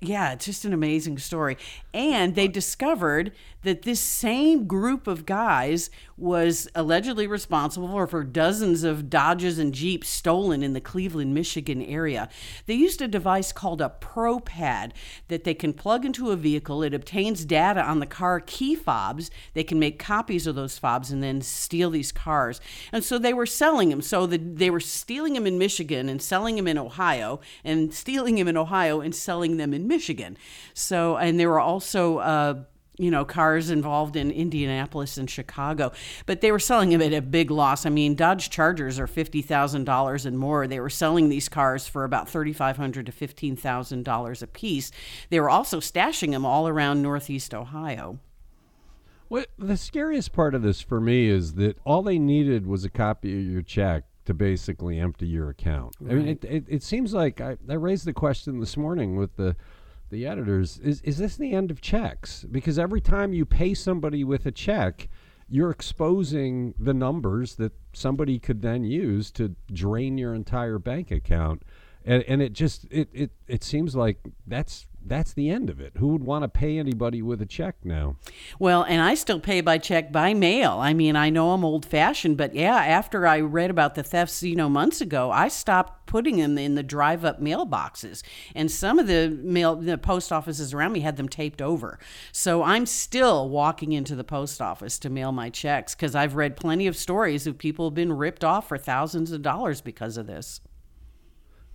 yeah, 0.00 0.32
it's 0.32 0.44
just 0.44 0.64
an 0.64 0.72
amazing 0.72 1.18
story. 1.18 1.56
And 1.92 2.36
they 2.36 2.46
discovered 2.46 3.32
that 3.64 3.82
this 3.82 3.98
same 3.98 4.68
group 4.68 5.08
of 5.08 5.26
guys 5.26 5.90
was 6.16 6.68
allegedly 6.74 7.26
responsible 7.26 8.06
for, 8.06 8.24
dozens 8.24 8.84
of 8.84 9.10
Dodges 9.10 9.58
and 9.58 9.74
Jeeps 9.74 10.08
stolen 10.08 10.62
in 10.62 10.72
the 10.72 10.80
Cleveland, 10.80 11.34
Michigan 11.34 11.82
area. 11.82 12.28
They 12.66 12.74
used 12.74 13.02
a 13.02 13.08
device 13.08 13.52
called 13.52 13.80
a 13.80 13.92
ProPad 14.00 14.92
that 15.28 15.44
they 15.44 15.54
can 15.54 15.72
plug 15.72 16.04
into 16.04 16.30
a 16.30 16.36
vehicle. 16.36 16.82
It 16.82 16.94
obtains 16.94 17.44
data 17.44 17.82
on 17.82 17.98
the 17.98 18.06
car 18.06 18.40
key 18.40 18.74
fobs. 18.74 19.30
They 19.54 19.64
can 19.64 19.78
make 19.78 19.98
copies 19.98 20.46
of 20.46 20.54
those 20.54 20.78
fobs 20.78 21.10
and 21.10 21.22
then 21.22 21.40
steal 21.42 21.90
these 21.90 22.12
cars. 22.12 22.60
And 22.92 23.02
so 23.02 23.18
they 23.18 23.34
were 23.34 23.46
selling 23.46 23.88
them. 23.88 24.02
So 24.02 24.26
the, 24.26 24.38
they 24.38 24.70
were 24.70 24.80
stealing 24.80 25.34
them 25.34 25.46
in 25.46 25.58
Michigan 25.58 26.08
and 26.08 26.22
selling 26.22 26.56
them 26.56 26.68
in 26.68 26.78
Ohio, 26.78 27.40
and 27.64 27.92
stealing 27.92 28.36
them 28.36 28.48
in 28.48 28.56
Ohio 28.56 29.00
and 29.00 29.14
selling 29.14 29.56
them 29.56 29.74
in 29.74 29.88
Michigan. 29.88 30.36
So, 30.74 31.16
and 31.16 31.38
there 31.40 31.48
were 31.48 31.60
also 31.60 32.18
uh, 32.18 32.62
you 32.96 33.10
know, 33.10 33.24
cars 33.24 33.70
involved 33.70 34.14
in 34.14 34.30
Indianapolis 34.30 35.16
and 35.16 35.28
Chicago, 35.28 35.92
but 36.26 36.40
they 36.40 36.52
were 36.52 36.58
selling 36.60 36.90
them 36.90 37.02
at 37.02 37.12
a 37.12 37.20
big 37.20 37.50
loss. 37.50 37.84
I 37.84 37.90
mean, 37.90 38.14
Dodge 38.14 38.50
Chargers 38.50 38.98
are 38.98 39.06
fifty 39.06 39.42
thousand 39.42 39.84
dollars 39.84 40.26
and 40.26 40.38
more. 40.38 40.66
They 40.66 40.80
were 40.80 40.90
selling 40.90 41.28
these 41.28 41.48
cars 41.48 41.88
for 41.88 42.04
about 42.04 42.28
thirty 42.28 42.52
five 42.52 42.76
hundred 42.76 43.06
to 43.06 43.12
fifteen 43.12 43.56
thousand 43.56 44.04
dollars 44.04 44.42
a 44.42 44.46
piece. 44.46 44.92
They 45.30 45.40
were 45.40 45.50
also 45.50 45.80
stashing 45.80 46.30
them 46.30 46.46
all 46.46 46.68
around 46.68 47.02
Northeast 47.02 47.52
Ohio. 47.52 48.18
What 49.28 49.48
the 49.58 49.76
scariest 49.76 50.32
part 50.32 50.54
of 50.54 50.62
this 50.62 50.80
for 50.80 51.00
me 51.00 51.28
is 51.28 51.54
that 51.54 51.78
all 51.84 52.02
they 52.02 52.18
needed 52.18 52.66
was 52.66 52.84
a 52.84 52.90
copy 52.90 53.36
of 53.36 53.44
your 53.44 53.62
check 53.62 54.04
to 54.26 54.34
basically 54.34 54.98
empty 54.98 55.26
your 55.26 55.50
account. 55.50 55.96
Right. 56.00 56.12
I 56.12 56.14
mean, 56.14 56.28
it, 56.28 56.44
it, 56.44 56.64
it 56.68 56.82
seems 56.82 57.12
like 57.12 57.40
I, 57.40 57.56
I 57.68 57.74
raised 57.74 58.04
the 58.04 58.12
question 58.12 58.60
this 58.60 58.76
morning 58.76 59.16
with 59.16 59.36
the 59.36 59.56
the 60.14 60.26
editors 60.26 60.78
is 60.78 61.00
is 61.00 61.18
this 61.18 61.36
the 61.36 61.52
end 61.52 61.70
of 61.70 61.80
checks? 61.80 62.44
Because 62.44 62.78
every 62.78 63.00
time 63.00 63.32
you 63.32 63.44
pay 63.44 63.74
somebody 63.74 64.22
with 64.22 64.46
a 64.46 64.52
check, 64.52 65.08
you're 65.48 65.70
exposing 65.70 66.72
the 66.78 66.94
numbers 66.94 67.56
that 67.56 67.72
somebody 67.92 68.38
could 68.38 68.62
then 68.62 68.84
use 68.84 69.32
to 69.32 69.56
drain 69.72 70.16
your 70.16 70.32
entire 70.32 70.78
bank 70.78 71.10
account. 71.10 71.64
And, 72.04 72.22
and 72.28 72.40
it 72.40 72.52
just 72.52 72.86
it, 72.90 73.08
it 73.12 73.32
it 73.48 73.64
seems 73.64 73.96
like 73.96 74.18
that's 74.46 74.86
that's 75.06 75.32
the 75.32 75.50
end 75.50 75.70
of 75.70 75.80
it. 75.80 75.92
Who 75.98 76.08
would 76.08 76.24
want 76.24 76.42
to 76.42 76.48
pay 76.48 76.78
anybody 76.78 77.22
with 77.22 77.42
a 77.42 77.46
check 77.46 77.76
now? 77.84 78.16
Well, 78.58 78.82
and 78.82 79.02
I 79.02 79.14
still 79.14 79.40
pay 79.40 79.60
by 79.60 79.78
check 79.78 80.10
by 80.10 80.34
mail. 80.34 80.72
I 80.72 80.94
mean, 80.94 81.16
I 81.16 81.30
know 81.30 81.50
I'm 81.50 81.64
old 81.64 81.84
fashioned, 81.84 82.36
but 82.36 82.54
yeah, 82.54 82.76
after 82.76 83.26
I 83.26 83.40
read 83.40 83.70
about 83.70 83.94
the 83.94 84.02
thefts, 84.02 84.42
you 84.42 84.56
know, 84.56 84.68
months 84.68 85.00
ago, 85.00 85.30
I 85.30 85.48
stopped 85.48 86.06
putting 86.06 86.36
them 86.38 86.56
in 86.58 86.74
the 86.74 86.82
drive 86.82 87.24
up 87.24 87.40
mailboxes. 87.40 88.22
And 88.54 88.70
some 88.70 88.98
of 88.98 89.06
the 89.06 89.28
mail, 89.42 89.76
the 89.76 89.98
post 89.98 90.32
offices 90.32 90.72
around 90.72 90.92
me 90.92 91.00
had 91.00 91.16
them 91.16 91.28
taped 91.28 91.60
over. 91.60 91.98
So 92.32 92.62
I'm 92.62 92.86
still 92.86 93.48
walking 93.48 93.92
into 93.92 94.14
the 94.14 94.24
post 94.24 94.60
office 94.60 94.98
to 95.00 95.10
mail 95.10 95.32
my 95.32 95.50
checks 95.50 95.94
because 95.94 96.14
I've 96.14 96.36
read 96.36 96.56
plenty 96.56 96.86
of 96.86 96.96
stories 96.96 97.46
of 97.46 97.58
people 97.58 97.86
have 97.86 97.94
been 97.94 98.12
ripped 98.12 98.44
off 98.44 98.68
for 98.68 98.78
thousands 98.78 99.32
of 99.32 99.42
dollars 99.42 99.80
because 99.80 100.16
of 100.16 100.26
this. 100.26 100.60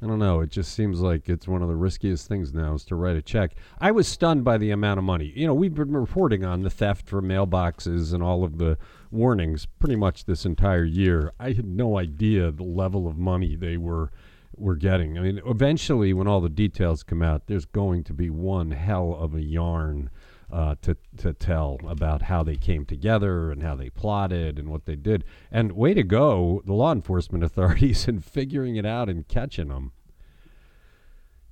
I 0.01 0.07
don't 0.07 0.19
know. 0.19 0.39
It 0.39 0.49
just 0.49 0.73
seems 0.73 1.01
like 1.01 1.27
it's 1.27 1.47
one 1.47 1.61
of 1.61 1.67
the 1.67 1.75
riskiest 1.75 2.27
things 2.27 2.53
now 2.53 2.73
is 2.73 2.85
to 2.85 2.95
write 2.95 3.17
a 3.17 3.21
check. 3.21 3.55
I 3.79 3.91
was 3.91 4.07
stunned 4.07 4.45
by 4.45 4.57
the 4.57 4.71
amount 4.71 4.97
of 4.97 5.03
money. 5.03 5.33
You 5.35 5.45
know, 5.45 5.53
we've 5.53 5.73
been 5.73 5.91
reporting 5.91 6.45
on 6.45 6.61
the 6.61 6.69
theft 6.69 7.07
from 7.07 7.27
mailboxes 7.27 8.13
and 8.13 8.23
all 8.23 8.45
of 8.45 8.59
the 8.59 8.77
warnings 9.11 9.65
pretty 9.65 9.97
much 9.97 10.23
this 10.23 10.45
entire 10.45 10.85
year. 10.85 11.33
I 11.37 11.51
had 11.51 11.65
no 11.65 11.97
idea 11.97 12.49
the 12.51 12.63
level 12.63 13.07
of 13.07 13.17
money 13.17 13.55
they 13.55 13.75
were 13.75 14.11
were 14.55 14.75
getting. 14.75 15.17
I 15.17 15.21
mean, 15.21 15.41
eventually, 15.45 16.13
when 16.13 16.27
all 16.27 16.41
the 16.41 16.49
details 16.49 17.03
come 17.03 17.21
out, 17.21 17.47
there's 17.47 17.65
going 17.65 18.03
to 18.05 18.13
be 18.13 18.29
one 18.29 18.71
hell 18.71 19.15
of 19.17 19.33
a 19.33 19.41
yarn 19.41 20.09
uh, 20.51 20.75
to 20.81 20.97
to 21.17 21.33
tell 21.33 21.79
about 21.87 22.23
how 22.23 22.43
they 22.43 22.55
came 22.55 22.85
together 22.85 23.51
and 23.51 23.61
how 23.61 23.75
they 23.75 23.89
plotted 23.89 24.57
and 24.57 24.69
what 24.69 24.85
they 24.85 24.95
did. 24.95 25.23
And 25.51 25.73
way 25.73 25.93
to 25.93 26.03
go, 26.03 26.61
the 26.65 26.73
law 26.73 26.91
enforcement 26.91 27.43
authorities 27.45 28.07
in 28.07 28.21
figuring 28.21 28.75
it 28.75 28.85
out 28.85 29.09
and 29.09 29.27
catching 29.27 29.67
them. 29.69 29.91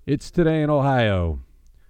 It's 0.05 0.31
today 0.31 0.61
in 0.61 0.69
Ohio. 0.69 1.39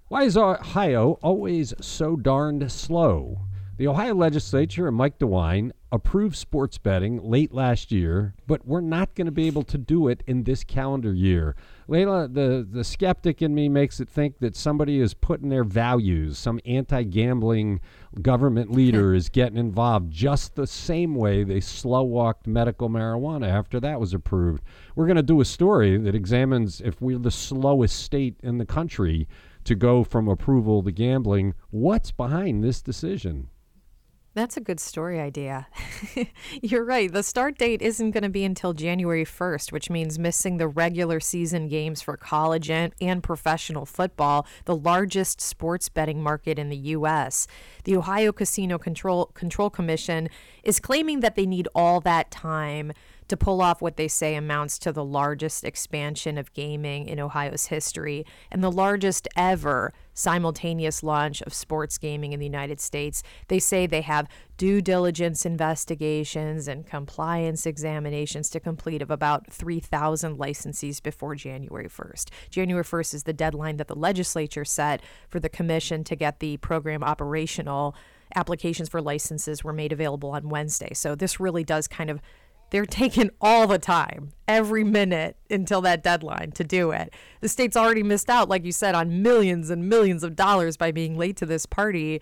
Why 0.07 0.23
is 0.23 0.37
Ohio 0.37 1.19
always 1.21 1.73
so 1.81 2.15
darned 2.15 2.71
slow? 2.71 3.46
The 3.77 3.87
Ohio 3.87 4.15
legislature 4.15 4.87
and 4.87 4.97
Mike 4.97 5.19
DeWine 5.19 5.71
approved 5.91 6.35
sports 6.35 6.79
betting 6.79 7.21
late 7.21 7.53
last 7.53 7.91
year, 7.91 8.33
but 8.47 8.65
we're 8.65 8.81
not 8.81 9.13
going 9.13 9.27
to 9.27 9.31
be 9.31 9.45
able 9.45 9.61
to 9.65 9.77
do 9.77 10.07
it 10.07 10.23
in 10.25 10.45
this 10.45 10.63
calendar 10.63 11.13
year. 11.13 11.55
Leila, 11.87 12.27
the, 12.27 12.67
the 12.67 12.83
skeptic 12.83 13.39
in 13.39 13.53
me 13.53 13.69
makes 13.69 13.99
it 13.99 14.09
think 14.09 14.39
that 14.39 14.55
somebody 14.55 14.99
is 14.99 15.13
putting 15.13 15.49
their 15.49 15.63
values, 15.63 16.39
some 16.39 16.59
anti 16.65 17.03
gambling 17.03 17.79
government 18.19 18.71
leader 18.71 19.13
is 19.15 19.29
getting 19.29 19.59
involved 19.59 20.09
just 20.09 20.55
the 20.55 20.65
same 20.65 21.13
way 21.13 21.43
they 21.43 21.59
slow 21.59 22.01
walked 22.01 22.47
medical 22.47 22.89
marijuana 22.89 23.47
after 23.47 23.79
that 23.79 23.99
was 23.99 24.11
approved. 24.11 24.63
We're 24.95 25.05
going 25.05 25.17
to 25.17 25.21
do 25.21 25.39
a 25.39 25.45
story 25.45 25.97
that 25.97 26.15
examines 26.15 26.81
if 26.81 26.99
we're 26.99 27.19
the 27.19 27.29
slowest 27.29 27.99
state 27.99 28.39
in 28.41 28.57
the 28.57 28.65
country 28.65 29.27
to 29.65 29.75
go 29.75 30.03
from 30.03 30.27
approval 30.27 30.81
to 30.81 30.91
gambling. 30.91 31.53
What's 31.69 32.09
behind 32.09 32.63
this 32.63 32.81
decision? 32.81 33.49
That's 34.37 34.55
a 34.55 34.61
good 34.61 34.79
story 34.79 35.19
idea. 35.19 35.65
You're 36.61 36.85
right. 36.85 37.11
The 37.11 37.23
start 37.23 37.57
date 37.57 37.81
isn't 37.81 38.11
going 38.11 38.21
to 38.21 38.29
be 38.29 38.43
until 38.43 38.73
January 38.73 39.25
1st, 39.25 39.71
which 39.71 39.89
means 39.89 40.19
missing 40.19 40.57
the 40.57 40.67
regular 40.67 41.19
season 41.19 41.67
games 41.67 42.03
for 42.03 42.17
college 42.17 42.69
and, 42.69 42.93
and 43.01 43.23
professional 43.23 43.87
football, 43.87 44.45
the 44.65 44.75
largest 44.75 45.41
sports 45.41 45.89
betting 45.89 46.21
market 46.21 46.59
in 46.59 46.69
the 46.69 46.77
U.S. 46.77 47.47
The 47.85 47.97
Ohio 47.97 48.31
Casino 48.31 48.77
Control, 48.77 49.25
Control 49.33 49.71
Commission 49.71 50.29
is 50.61 50.79
claiming 50.79 51.21
that 51.21 51.35
they 51.35 51.47
need 51.47 51.67
all 51.73 51.99
that 52.01 52.29
time 52.29 52.93
to 53.29 53.37
pull 53.37 53.59
off 53.59 53.81
what 53.81 53.97
they 53.97 54.07
say 54.07 54.35
amounts 54.35 54.77
to 54.79 54.91
the 54.91 55.03
largest 55.03 55.63
expansion 55.63 56.37
of 56.37 56.53
gaming 56.53 57.07
in 57.07 57.19
Ohio's 57.19 57.65
history 57.65 58.23
and 58.51 58.63
the 58.63 58.71
largest 58.71 59.27
ever 59.35 59.93
simultaneous 60.17 61.03
launch 61.03 61.41
of 61.43 61.53
sports 61.53 61.97
gaming 61.99 62.33
in 62.33 62.39
the 62.39 62.45
United 62.45 62.81
States. 62.81 63.21
They 63.49 63.59
say 63.59 63.85
they 63.85 64.01
have 64.01 64.27
due 64.57 64.81
diligence 64.81 65.45
investigations 65.45 66.67
and 66.67 66.87
compliance 66.87 67.67
examinations 67.67 68.49
to 68.49 68.59
complete 68.59 69.03
of 69.03 69.11
about 69.11 69.51
3,000 69.53 70.37
licensees 70.39 71.01
before 71.01 71.35
January 71.35 71.87
1st. 71.87 72.29
January 72.49 72.83
1st 72.83 73.13
is 73.13 73.23
the 73.23 73.33
deadline 73.33 73.77
that 73.77 73.87
the 73.87 73.95
legislature 73.95 74.65
set 74.65 75.01
for 75.29 75.39
the 75.39 75.49
commission 75.49 76.03
to 76.03 76.15
get 76.15 76.39
the 76.39 76.57
program 76.57 77.03
operational. 77.03 77.95
Applications 78.35 78.89
for 78.89 79.01
licenses 79.01 79.63
were 79.63 79.71
made 79.71 79.93
available 79.93 80.31
on 80.31 80.49
Wednesday. 80.49 80.93
So 80.93 81.13
this 81.13 81.39
really 81.39 81.63
does 81.63 81.87
kind 81.87 82.09
of 82.09 82.19
they're 82.69 82.85
taking 82.85 83.29
all 83.39 83.67
the 83.67 83.79
time, 83.79 84.33
every 84.47 84.83
minute 84.83 85.37
until 85.49 85.81
that 85.81 86.03
deadline 86.03 86.51
to 86.51 86.63
do 86.63 86.91
it. 86.91 87.13
The 87.41 87.49
state's 87.49 87.77
already 87.77 88.03
missed 88.03 88.29
out, 88.29 88.49
like 88.49 88.65
you 88.65 88.71
said, 88.71 88.95
on 88.95 89.21
millions 89.21 89.69
and 89.69 89.87
millions 89.89 90.23
of 90.23 90.35
dollars 90.35 90.77
by 90.77 90.91
being 90.91 91.17
late 91.17 91.37
to 91.37 91.45
this 91.45 91.65
party. 91.65 92.21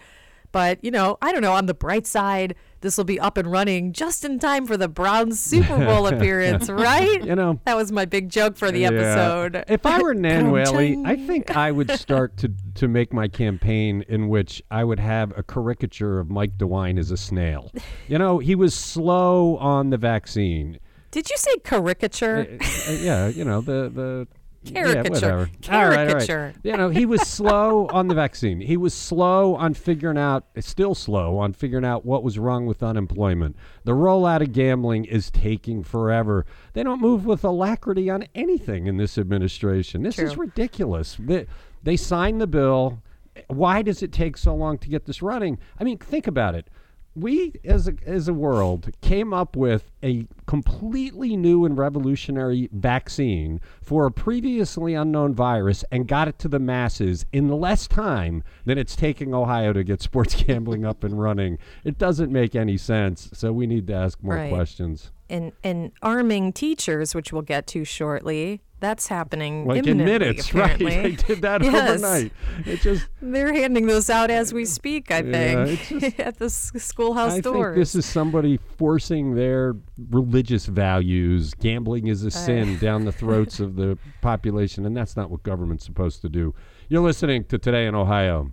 But, 0.51 0.83
you 0.83 0.91
know, 0.91 1.17
I 1.21 1.31
don't 1.31 1.41
know, 1.41 1.53
on 1.53 1.65
the 1.65 1.73
bright 1.73 2.07
side, 2.07 2.55
this 2.85 2.97
will 2.97 3.03
be 3.03 3.19
up 3.19 3.35
and 3.35 3.51
running 3.51 3.93
just 3.93 4.23
in 4.23 4.37
time 4.37 4.67
for 4.67 4.77
the 4.77 4.87
Browns 4.87 5.39
Super 5.39 5.83
Bowl 5.83 6.05
appearance, 6.15 6.69
right? 6.69 7.25
You 7.25 7.35
know, 7.35 7.59
that 7.65 7.75
was 7.75 7.91
my 7.91 8.05
big 8.05 8.29
joke 8.29 8.57
for 8.57 8.69
the 8.69 8.81
yeah. 8.81 8.89
episode. 8.89 9.65
If 9.67 9.87
I 9.87 9.99
were 9.99 10.13
Nan 10.13 10.51
Whaley, 10.51 11.01
I 11.03 11.15
think 11.15 11.57
I 11.57 11.71
would 11.71 11.89
start 11.91 12.37
to, 12.37 12.51
to 12.75 12.87
make 12.87 13.11
my 13.11 13.27
campaign 13.27 14.05
in 14.07 14.29
which 14.29 14.61
I 14.69 14.83
would 14.83 14.99
have 14.99 15.35
a 15.35 15.41
caricature 15.41 16.19
of 16.19 16.29
Mike 16.29 16.59
DeWine 16.59 16.99
as 16.99 17.09
a 17.09 17.17
snail. 17.17 17.71
You 18.07 18.19
know, 18.19 18.37
he 18.37 18.53
was 18.53 18.75
slow 18.75 19.57
on 19.57 19.89
the 19.89 19.97
vaccine. 19.97 20.77
Did 21.09 21.27
you 21.31 21.37
say 21.37 21.57
caricature? 21.63 22.59
Uh, 22.61 22.91
uh, 22.91 22.91
yeah, 22.91 23.27
you 23.29 23.45
know, 23.45 23.61
the, 23.61 23.89
the 23.89 24.27
Caricature. 24.65 25.03
Yeah, 25.03 25.09
whatever. 25.09 25.49
Caricature. 25.61 25.73
All 25.73 25.89
right, 25.89 26.29
all 26.29 26.37
right. 26.37 26.55
You 26.63 26.77
know, 26.77 26.89
he 26.89 27.05
was 27.05 27.21
slow 27.21 27.87
on 27.87 28.07
the 28.07 28.15
vaccine. 28.15 28.61
He 28.61 28.77
was 28.77 28.93
slow 28.93 29.55
on 29.55 29.73
figuring 29.73 30.17
out, 30.17 30.45
still 30.59 30.95
slow 30.95 31.37
on 31.37 31.53
figuring 31.53 31.85
out 31.85 32.05
what 32.05 32.23
was 32.23 32.37
wrong 32.39 32.65
with 32.65 32.83
unemployment. 32.83 33.55
The 33.83 33.93
rollout 33.93 34.41
of 34.41 34.53
gambling 34.53 35.05
is 35.05 35.29
taking 35.31 35.83
forever. 35.83 36.45
They 36.73 36.83
don't 36.83 37.01
move 37.01 37.25
with 37.25 37.43
alacrity 37.43 38.09
on 38.09 38.25
anything 38.35 38.87
in 38.87 38.97
this 38.97 39.17
administration. 39.17 40.03
This 40.03 40.15
True. 40.15 40.25
is 40.25 40.37
ridiculous. 40.37 41.17
They, 41.19 41.47
they 41.83 41.97
signed 41.97 42.41
the 42.41 42.47
bill. 42.47 43.01
Why 43.47 43.81
does 43.81 44.01
it 44.01 44.11
take 44.11 44.37
so 44.37 44.55
long 44.55 44.77
to 44.79 44.89
get 44.89 45.05
this 45.05 45.21
running? 45.21 45.59
I 45.79 45.83
mean, 45.83 45.97
think 45.97 46.27
about 46.27 46.55
it 46.55 46.67
we 47.15 47.53
as 47.63 47.87
a, 47.87 47.95
as 48.05 48.27
a 48.27 48.33
world 48.33 48.89
came 49.01 49.33
up 49.33 49.55
with 49.55 49.91
a 50.03 50.27
completely 50.45 51.37
new 51.37 51.65
and 51.65 51.77
revolutionary 51.77 52.69
vaccine 52.73 53.61
for 53.81 54.05
a 54.05 54.11
previously 54.11 54.93
unknown 54.93 55.33
virus 55.33 55.85
and 55.91 56.07
got 56.07 56.27
it 56.27 56.37
to 56.39 56.47
the 56.47 56.59
masses 56.59 57.25
in 57.31 57.47
less 57.49 57.87
time 57.87 58.43
than 58.65 58.77
it's 58.77 58.95
taking 58.95 59.33
Ohio 59.33 59.71
to 59.71 59.83
get 59.83 60.01
sports 60.01 60.35
gambling 60.43 60.85
up 60.85 61.03
and 61.03 61.19
running. 61.19 61.57
It 61.83 61.97
doesn't 61.97 62.31
make 62.31 62.55
any 62.55 62.77
sense. 62.77 63.29
So 63.33 63.53
we 63.53 63.65
need 63.65 63.87
to 63.87 63.93
ask 63.93 64.21
more 64.21 64.35
right. 64.35 64.51
questions. 64.51 65.11
And 65.29 65.53
and 65.63 65.91
arming 66.03 66.53
teachers, 66.53 67.15
which 67.15 67.33
we'll 67.33 67.41
get 67.41 67.65
to 67.67 67.83
shortly, 67.83 68.61
that's 68.85 69.07
happening 69.07 69.65
like 69.65 69.87
in 69.87 69.97
minutes, 69.97 70.49
apparently. 70.49 70.85
right? 70.97 71.03
They 71.03 71.11
did 71.11 71.41
that 71.41 71.63
yes. 71.63 72.03
overnight. 72.03 72.31
It 72.65 72.81
just 72.81 73.07
they're 73.21 73.51
handing 73.51 73.87
those 73.87 74.09
out 74.11 74.29
as 74.29 74.53
we 74.53 74.65
speak. 74.65 75.09
I 75.09 75.23
think 75.23 75.91
yeah, 75.91 75.99
just, 75.99 76.19
at 76.19 76.37
the 76.37 76.49
schoolhouse 76.49 77.33
I 77.33 77.39
doors. 77.41 77.75
think 77.75 77.81
this 77.81 77.95
is 77.95 78.05
somebody 78.05 78.59
forcing 78.77 79.33
their 79.33 79.75
religious 80.09 80.67
values. 80.67 81.53
Gambling 81.55 82.07
is 82.07 82.23
a 82.23 82.27
uh. 82.27 82.29
sin 82.29 82.77
down 82.77 83.05
the 83.05 83.11
throats 83.11 83.59
of 83.59 83.75
the 83.75 83.97
population, 84.21 84.85
and 84.85 84.95
that's 84.95 85.15
not 85.15 85.31
what 85.31 85.41
government's 85.41 85.85
supposed 85.85 86.21
to 86.21 86.29
do. 86.29 86.53
You're 86.87 87.01
listening 87.01 87.45
to 87.45 87.57
Today 87.57 87.87
in 87.87 87.95
Ohio. 87.95 88.51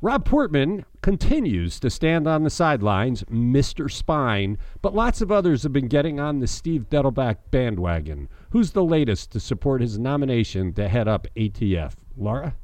Rob 0.00 0.24
Portman 0.24 0.84
continues 1.02 1.80
to 1.80 1.90
stand 1.90 2.28
on 2.28 2.44
the 2.44 2.50
sidelines, 2.50 3.24
Mr. 3.24 3.90
Spine, 3.90 4.56
but 4.80 4.94
lots 4.94 5.20
of 5.20 5.32
others 5.32 5.64
have 5.64 5.72
been 5.72 5.88
getting 5.88 6.20
on 6.20 6.38
the 6.38 6.46
Steve 6.46 6.88
Dettelbach 6.88 7.36
bandwagon. 7.50 8.28
Who's 8.50 8.70
the 8.70 8.84
latest 8.84 9.32
to 9.32 9.40
support 9.40 9.80
his 9.80 9.98
nomination 9.98 10.72
to 10.74 10.88
head 10.88 11.08
up 11.08 11.26
ATF? 11.36 11.94
Laura? 12.16 12.54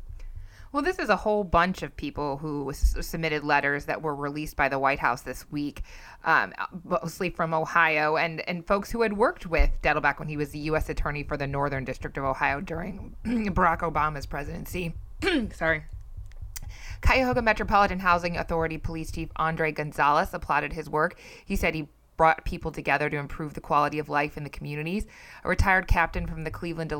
Well, 0.70 0.82
this 0.84 1.00
is 1.00 1.08
a 1.08 1.16
whole 1.16 1.42
bunch 1.42 1.82
of 1.82 1.96
people 1.96 2.36
who 2.36 2.70
s- 2.70 2.96
submitted 3.00 3.42
letters 3.42 3.84
that 3.86 4.02
were 4.02 4.14
released 4.14 4.54
by 4.56 4.68
the 4.68 4.78
White 4.78 5.00
House 5.00 5.22
this 5.22 5.50
week, 5.50 5.82
um, 6.24 6.52
mostly 6.84 7.30
from 7.30 7.52
Ohio, 7.52 8.16
and, 8.16 8.48
and 8.48 8.64
folks 8.64 8.92
who 8.92 9.02
had 9.02 9.12
worked 9.16 9.46
with 9.46 9.70
Dettelbach 9.82 10.20
when 10.20 10.28
he 10.28 10.36
was 10.36 10.50
the 10.50 10.58
U.S. 10.60 10.88
Attorney 10.88 11.24
for 11.24 11.36
the 11.36 11.46
Northern 11.48 11.84
District 11.84 12.16
of 12.16 12.22
Ohio 12.24 12.60
during 12.60 13.16
Barack 13.24 13.80
Obama's 13.80 14.26
presidency. 14.26 14.94
Sorry. 15.52 15.84
Cuyahoga 17.04 17.42
Metropolitan 17.42 17.98
Housing 17.98 18.38
Authority 18.38 18.78
Police 18.78 19.12
Chief 19.12 19.28
Andre 19.36 19.72
Gonzalez 19.72 20.32
applauded 20.32 20.72
his 20.72 20.88
work. 20.88 21.20
He 21.44 21.54
said 21.54 21.74
he 21.74 21.88
brought 22.16 22.46
people 22.46 22.72
together 22.72 23.10
to 23.10 23.18
improve 23.18 23.52
the 23.52 23.60
quality 23.60 23.98
of 23.98 24.08
life 24.08 24.38
in 24.38 24.44
the 24.44 24.48
communities. 24.48 25.06
A 25.44 25.48
retired 25.48 25.86
captain 25.86 26.26
from 26.26 26.44
the 26.44 26.50
Cleveland 26.50 26.94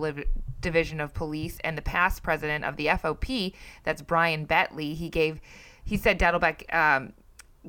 Division 0.61 1.01
of 1.01 1.15
Police 1.15 1.59
and 1.65 1.79
the 1.79 1.83
past 1.83 2.23
president 2.23 2.67
of 2.67 2.77
the 2.77 2.87
FOP, 2.87 3.55
that's 3.83 4.03
Brian 4.03 4.47
Betley, 4.47 4.95
he 4.95 5.09
gave, 5.09 5.41
he 5.85 5.97
said 5.97 6.19
Dettelbach 6.19 6.75
um, 6.75 7.15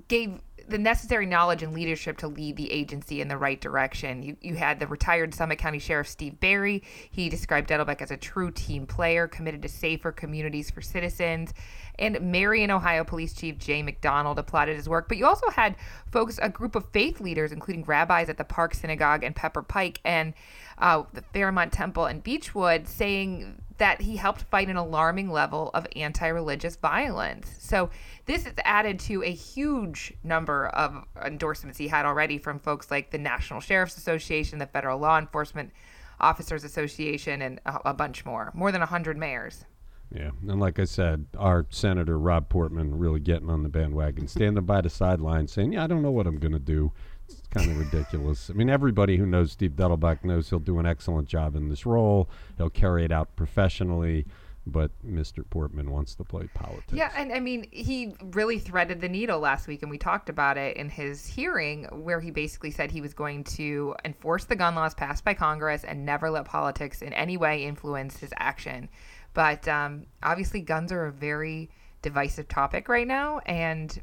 gave 0.09 0.41
the 0.67 0.77
necessary 0.77 1.25
knowledge 1.25 1.61
and 1.61 1.73
leadership 1.73 2.17
to 2.17 2.27
lead 2.27 2.55
the 2.55 2.71
agency 2.71 3.21
in 3.21 3.27
the 3.27 3.37
right 3.37 3.59
direction. 3.61 4.23
You, 4.23 4.37
you 4.41 4.55
had 4.55 4.79
the 4.79 4.87
retired 4.87 5.33
Summit 5.33 5.57
County 5.57 5.79
Sheriff 5.79 6.07
Steve 6.07 6.39
Barry. 6.39 6.83
He 7.11 7.29
described 7.29 7.69
Dettelbach 7.69 8.01
as 8.01 8.11
a 8.11 8.17
true 8.17 8.51
team 8.51 8.87
player, 8.87 9.27
committed 9.27 9.61
to 9.61 9.69
safer 9.69 10.11
communities 10.11 10.71
for 10.71 10.81
citizens. 10.81 11.53
And 11.99 12.19
Marion, 12.19 12.71
Ohio 12.71 13.03
Police 13.03 13.33
Chief 13.33 13.57
Jay 13.57 13.81
McDonald 13.83 14.39
applauded 14.39 14.75
his 14.75 14.89
work. 14.89 15.07
But 15.07 15.17
you 15.17 15.25
also 15.25 15.49
had 15.49 15.75
folks, 16.11 16.39
a 16.41 16.49
group 16.49 16.75
of 16.75 16.89
faith 16.91 17.21
leaders, 17.21 17.51
including 17.51 17.85
rabbis 17.85 18.29
at 18.29 18.37
the 18.37 18.43
Park 18.43 18.73
Synagogue 18.73 19.23
and 19.23 19.35
Pepper 19.35 19.61
Pike 19.61 20.01
and 20.03 20.33
uh, 20.77 21.03
the 21.13 21.21
Fairmount 21.21 21.71
Temple 21.71 22.05
and 22.05 22.23
Beachwood, 22.23 22.87
saying 22.87 23.61
that 23.77 24.01
he 24.01 24.15
helped 24.15 24.43
fight 24.43 24.69
an 24.69 24.77
alarming 24.77 25.29
level 25.29 25.71
of 25.73 25.85
anti 25.95 26.27
religious 26.27 26.75
violence. 26.75 27.55
So, 27.59 27.89
this 28.25 28.45
is 28.45 28.53
added 28.63 28.99
to 29.01 29.23
a 29.23 29.31
huge 29.31 30.13
number 30.23 30.67
of 30.67 31.05
endorsements 31.23 31.77
he 31.77 31.87
had 31.87 32.05
already 32.05 32.37
from 32.37 32.59
folks 32.59 32.89
like 32.89 33.11
the 33.11 33.17
National 33.17 33.59
Sheriff's 33.59 33.97
Association, 33.97 34.59
the 34.59 34.65
Federal 34.65 34.99
Law 34.99 35.17
Enforcement 35.17 35.71
Officers 36.19 36.63
Association, 36.63 37.41
and 37.41 37.59
a, 37.65 37.89
a 37.89 37.93
bunch 37.93 38.25
more. 38.25 38.51
More 38.53 38.71
than 38.71 38.81
100 38.81 39.17
mayors. 39.17 39.65
Yeah, 40.11 40.31
and 40.47 40.59
like 40.59 40.79
I 40.79 40.85
said, 40.85 41.25
our 41.37 41.65
Senator 41.69 42.17
Rob 42.17 42.47
Portman 42.47 42.97
really 42.97 43.19
getting 43.19 43.49
on 43.49 43.63
the 43.63 43.69
bandwagon, 43.69 44.27
standing 44.27 44.63
by 44.63 44.81
the 44.81 44.89
sideline 44.89 45.47
saying, 45.47 45.73
Yeah, 45.73 45.83
I 45.83 45.87
don't 45.87 46.01
know 46.01 46.11
what 46.11 46.27
I'm 46.27 46.37
going 46.37 46.53
to 46.53 46.59
do. 46.59 46.93
It's 47.29 47.41
kind 47.49 47.71
of 47.71 47.77
ridiculous. 47.77 48.49
I 48.49 48.53
mean, 48.53 48.69
everybody 48.69 49.17
who 49.17 49.25
knows 49.25 49.51
Steve 49.51 49.71
Dettelbach 49.71 50.23
knows 50.23 50.49
he'll 50.49 50.59
do 50.59 50.79
an 50.79 50.85
excellent 50.85 51.27
job 51.27 51.55
in 51.55 51.69
this 51.69 51.85
role. 51.85 52.29
He'll 52.57 52.69
carry 52.69 53.05
it 53.05 53.11
out 53.11 53.35
professionally, 53.35 54.25
but 54.67 54.91
Mr. 55.05 55.47
Portman 55.49 55.91
wants 55.91 56.15
to 56.15 56.23
play 56.23 56.47
politics. 56.53 56.93
Yeah, 56.93 57.11
and 57.15 57.31
I 57.31 57.39
mean, 57.39 57.67
he 57.71 58.15
really 58.21 58.59
threaded 58.59 59.01
the 59.01 59.09
needle 59.09 59.39
last 59.39 59.67
week, 59.67 59.81
and 59.81 59.91
we 59.91 59.97
talked 59.97 60.29
about 60.29 60.57
it 60.57 60.77
in 60.77 60.89
his 60.89 61.25
hearing, 61.25 61.85
where 61.91 62.19
he 62.19 62.31
basically 62.31 62.71
said 62.71 62.91
he 62.91 63.01
was 63.01 63.13
going 63.13 63.43
to 63.43 63.95
enforce 64.03 64.45
the 64.45 64.55
gun 64.55 64.75
laws 64.75 64.93
passed 64.93 65.23
by 65.23 65.33
Congress 65.33 65.83
and 65.83 66.05
never 66.05 66.29
let 66.29 66.45
politics 66.45 67.01
in 67.01 67.13
any 67.13 67.37
way 67.37 67.63
influence 67.63 68.17
his 68.17 68.33
action. 68.37 68.89
But 69.33 69.67
um, 69.67 70.05
obviously, 70.23 70.61
guns 70.61 70.91
are 70.91 71.05
a 71.05 71.11
very 71.11 71.69
divisive 72.01 72.47
topic 72.47 72.87
right 72.87 73.07
now, 73.07 73.39
and 73.45 73.99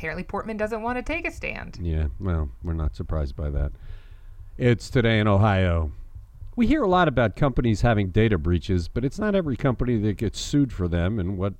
apparently 0.00 0.24
Portman 0.24 0.56
doesn't 0.56 0.80
want 0.80 0.96
to 0.96 1.02
take 1.02 1.28
a 1.28 1.30
stand. 1.30 1.78
Yeah, 1.78 2.06
well, 2.18 2.48
we're 2.64 2.72
not 2.72 2.96
surprised 2.96 3.36
by 3.36 3.50
that. 3.50 3.70
It's 4.56 4.88
today 4.88 5.18
in 5.18 5.28
Ohio. 5.28 5.92
We 6.56 6.66
hear 6.66 6.82
a 6.82 6.88
lot 6.88 7.06
about 7.06 7.36
companies 7.36 7.82
having 7.82 8.08
data 8.08 8.38
breaches, 8.38 8.88
but 8.88 9.04
it's 9.04 9.18
not 9.18 9.34
every 9.34 9.58
company 9.58 9.98
that 9.98 10.16
gets 10.16 10.40
sued 10.40 10.72
for 10.72 10.88
them 10.88 11.18
and 11.18 11.36
what 11.36 11.52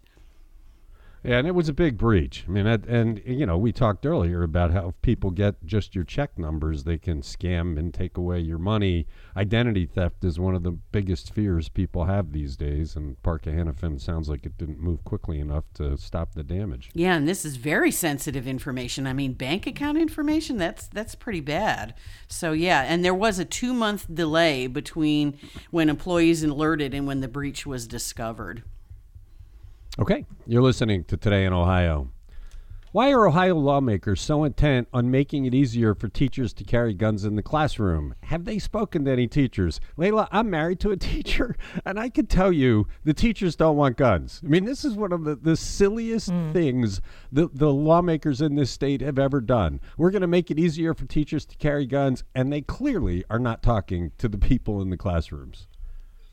And 1.25 1.47
it 1.47 1.55
was 1.55 1.67
a 1.67 1.73
big 1.73 1.97
breach. 1.97 2.45
I 2.47 2.51
mean, 2.51 2.67
and, 2.67 3.19
you 3.25 3.47
know, 3.47 3.57
we 3.57 3.71
talked 3.71 4.05
earlier 4.05 4.43
about 4.43 4.71
how 4.71 4.89
if 4.89 5.01
people 5.01 5.31
get 5.31 5.65
just 5.65 5.95
your 5.95 6.03
check 6.03 6.37
numbers, 6.37 6.83
they 6.83 6.99
can 6.99 7.21
scam 7.21 7.79
and 7.79 7.91
take 7.91 8.15
away 8.15 8.39
your 8.39 8.59
money. 8.59 9.07
Identity 9.35 9.87
theft 9.87 10.23
is 10.23 10.39
one 10.39 10.53
of 10.53 10.61
the 10.61 10.71
biggest 10.71 11.33
fears 11.33 11.67
people 11.67 12.05
have 12.05 12.31
these 12.31 12.55
days, 12.55 12.95
and 12.95 13.21
Parker 13.23 13.51
Hannifin 13.51 13.99
sounds 13.99 14.29
like 14.29 14.45
it 14.45 14.57
didn't 14.57 14.79
move 14.79 15.03
quickly 15.03 15.39
enough 15.39 15.63
to 15.73 15.97
stop 15.97 16.35
the 16.35 16.43
damage. 16.43 16.91
Yeah, 16.93 17.15
and 17.15 17.27
this 17.27 17.43
is 17.43 17.55
very 17.55 17.91
sensitive 17.91 18.47
information. 18.47 19.07
I 19.07 19.13
mean, 19.13 19.33
bank 19.33 19.65
account 19.65 19.97
information, 19.97 20.57
that's 20.57 20.87
that's 20.87 21.15
pretty 21.15 21.41
bad. 21.41 21.95
So 22.27 22.51
yeah, 22.51 22.81
and 22.81 23.03
there 23.03 23.15
was 23.15 23.39
a 23.39 23.45
2-month 23.45 24.13
delay 24.13 24.67
between 24.67 25.39
when 25.71 25.89
employees 25.89 26.43
alerted 26.43 26.93
and 26.93 27.07
when 27.07 27.21
the 27.21 27.27
breach 27.27 27.65
was 27.65 27.87
discovered. 27.87 28.63
Okay, 29.97 30.25
you're 30.45 30.61
listening 30.61 31.05
to 31.05 31.15
Today 31.15 31.45
in 31.45 31.53
Ohio. 31.53 32.09
Why 32.91 33.11
are 33.11 33.27
Ohio 33.27 33.55
lawmakers 33.55 34.19
so 34.19 34.43
intent 34.43 34.89
on 34.91 35.09
making 35.09 35.45
it 35.45 35.53
easier 35.53 35.95
for 35.95 36.09
teachers 36.09 36.51
to 36.55 36.65
carry 36.65 36.93
guns 36.93 37.23
in 37.23 37.37
the 37.37 37.41
classroom? 37.41 38.13
Have 38.23 38.43
they 38.43 38.59
spoken 38.59 39.05
to 39.05 39.11
any 39.11 39.27
teachers? 39.27 39.79
Leila, 39.95 40.27
I'm 40.33 40.49
married 40.49 40.81
to 40.81 40.91
a 40.91 40.97
teacher, 40.97 41.55
and 41.85 41.97
I 41.97 42.09
can 42.09 42.25
tell 42.25 42.51
you 42.51 42.87
the 43.05 43.13
teachers 43.13 43.55
don't 43.55 43.77
want 43.77 43.95
guns. 43.95 44.41
I 44.43 44.47
mean, 44.47 44.65
this 44.65 44.83
is 44.83 44.95
one 44.95 45.13
of 45.13 45.23
the, 45.23 45.37
the 45.37 45.55
silliest 45.55 46.29
mm. 46.29 46.51
things 46.51 46.99
the, 47.31 47.47
the 47.53 47.71
lawmakers 47.71 48.41
in 48.41 48.55
this 48.55 48.71
state 48.71 48.99
have 48.99 49.17
ever 49.17 49.39
done. 49.39 49.79
We're 49.97 50.11
going 50.11 50.21
to 50.23 50.27
make 50.27 50.51
it 50.51 50.59
easier 50.59 50.93
for 50.93 51.05
teachers 51.05 51.45
to 51.45 51.55
carry 51.55 51.85
guns, 51.85 52.25
and 52.35 52.51
they 52.51 52.61
clearly 52.61 53.23
are 53.29 53.39
not 53.39 53.63
talking 53.63 54.11
to 54.17 54.27
the 54.27 54.37
people 54.49 54.81
in 54.81 54.89
the 54.89 54.97
classrooms. 54.97 55.67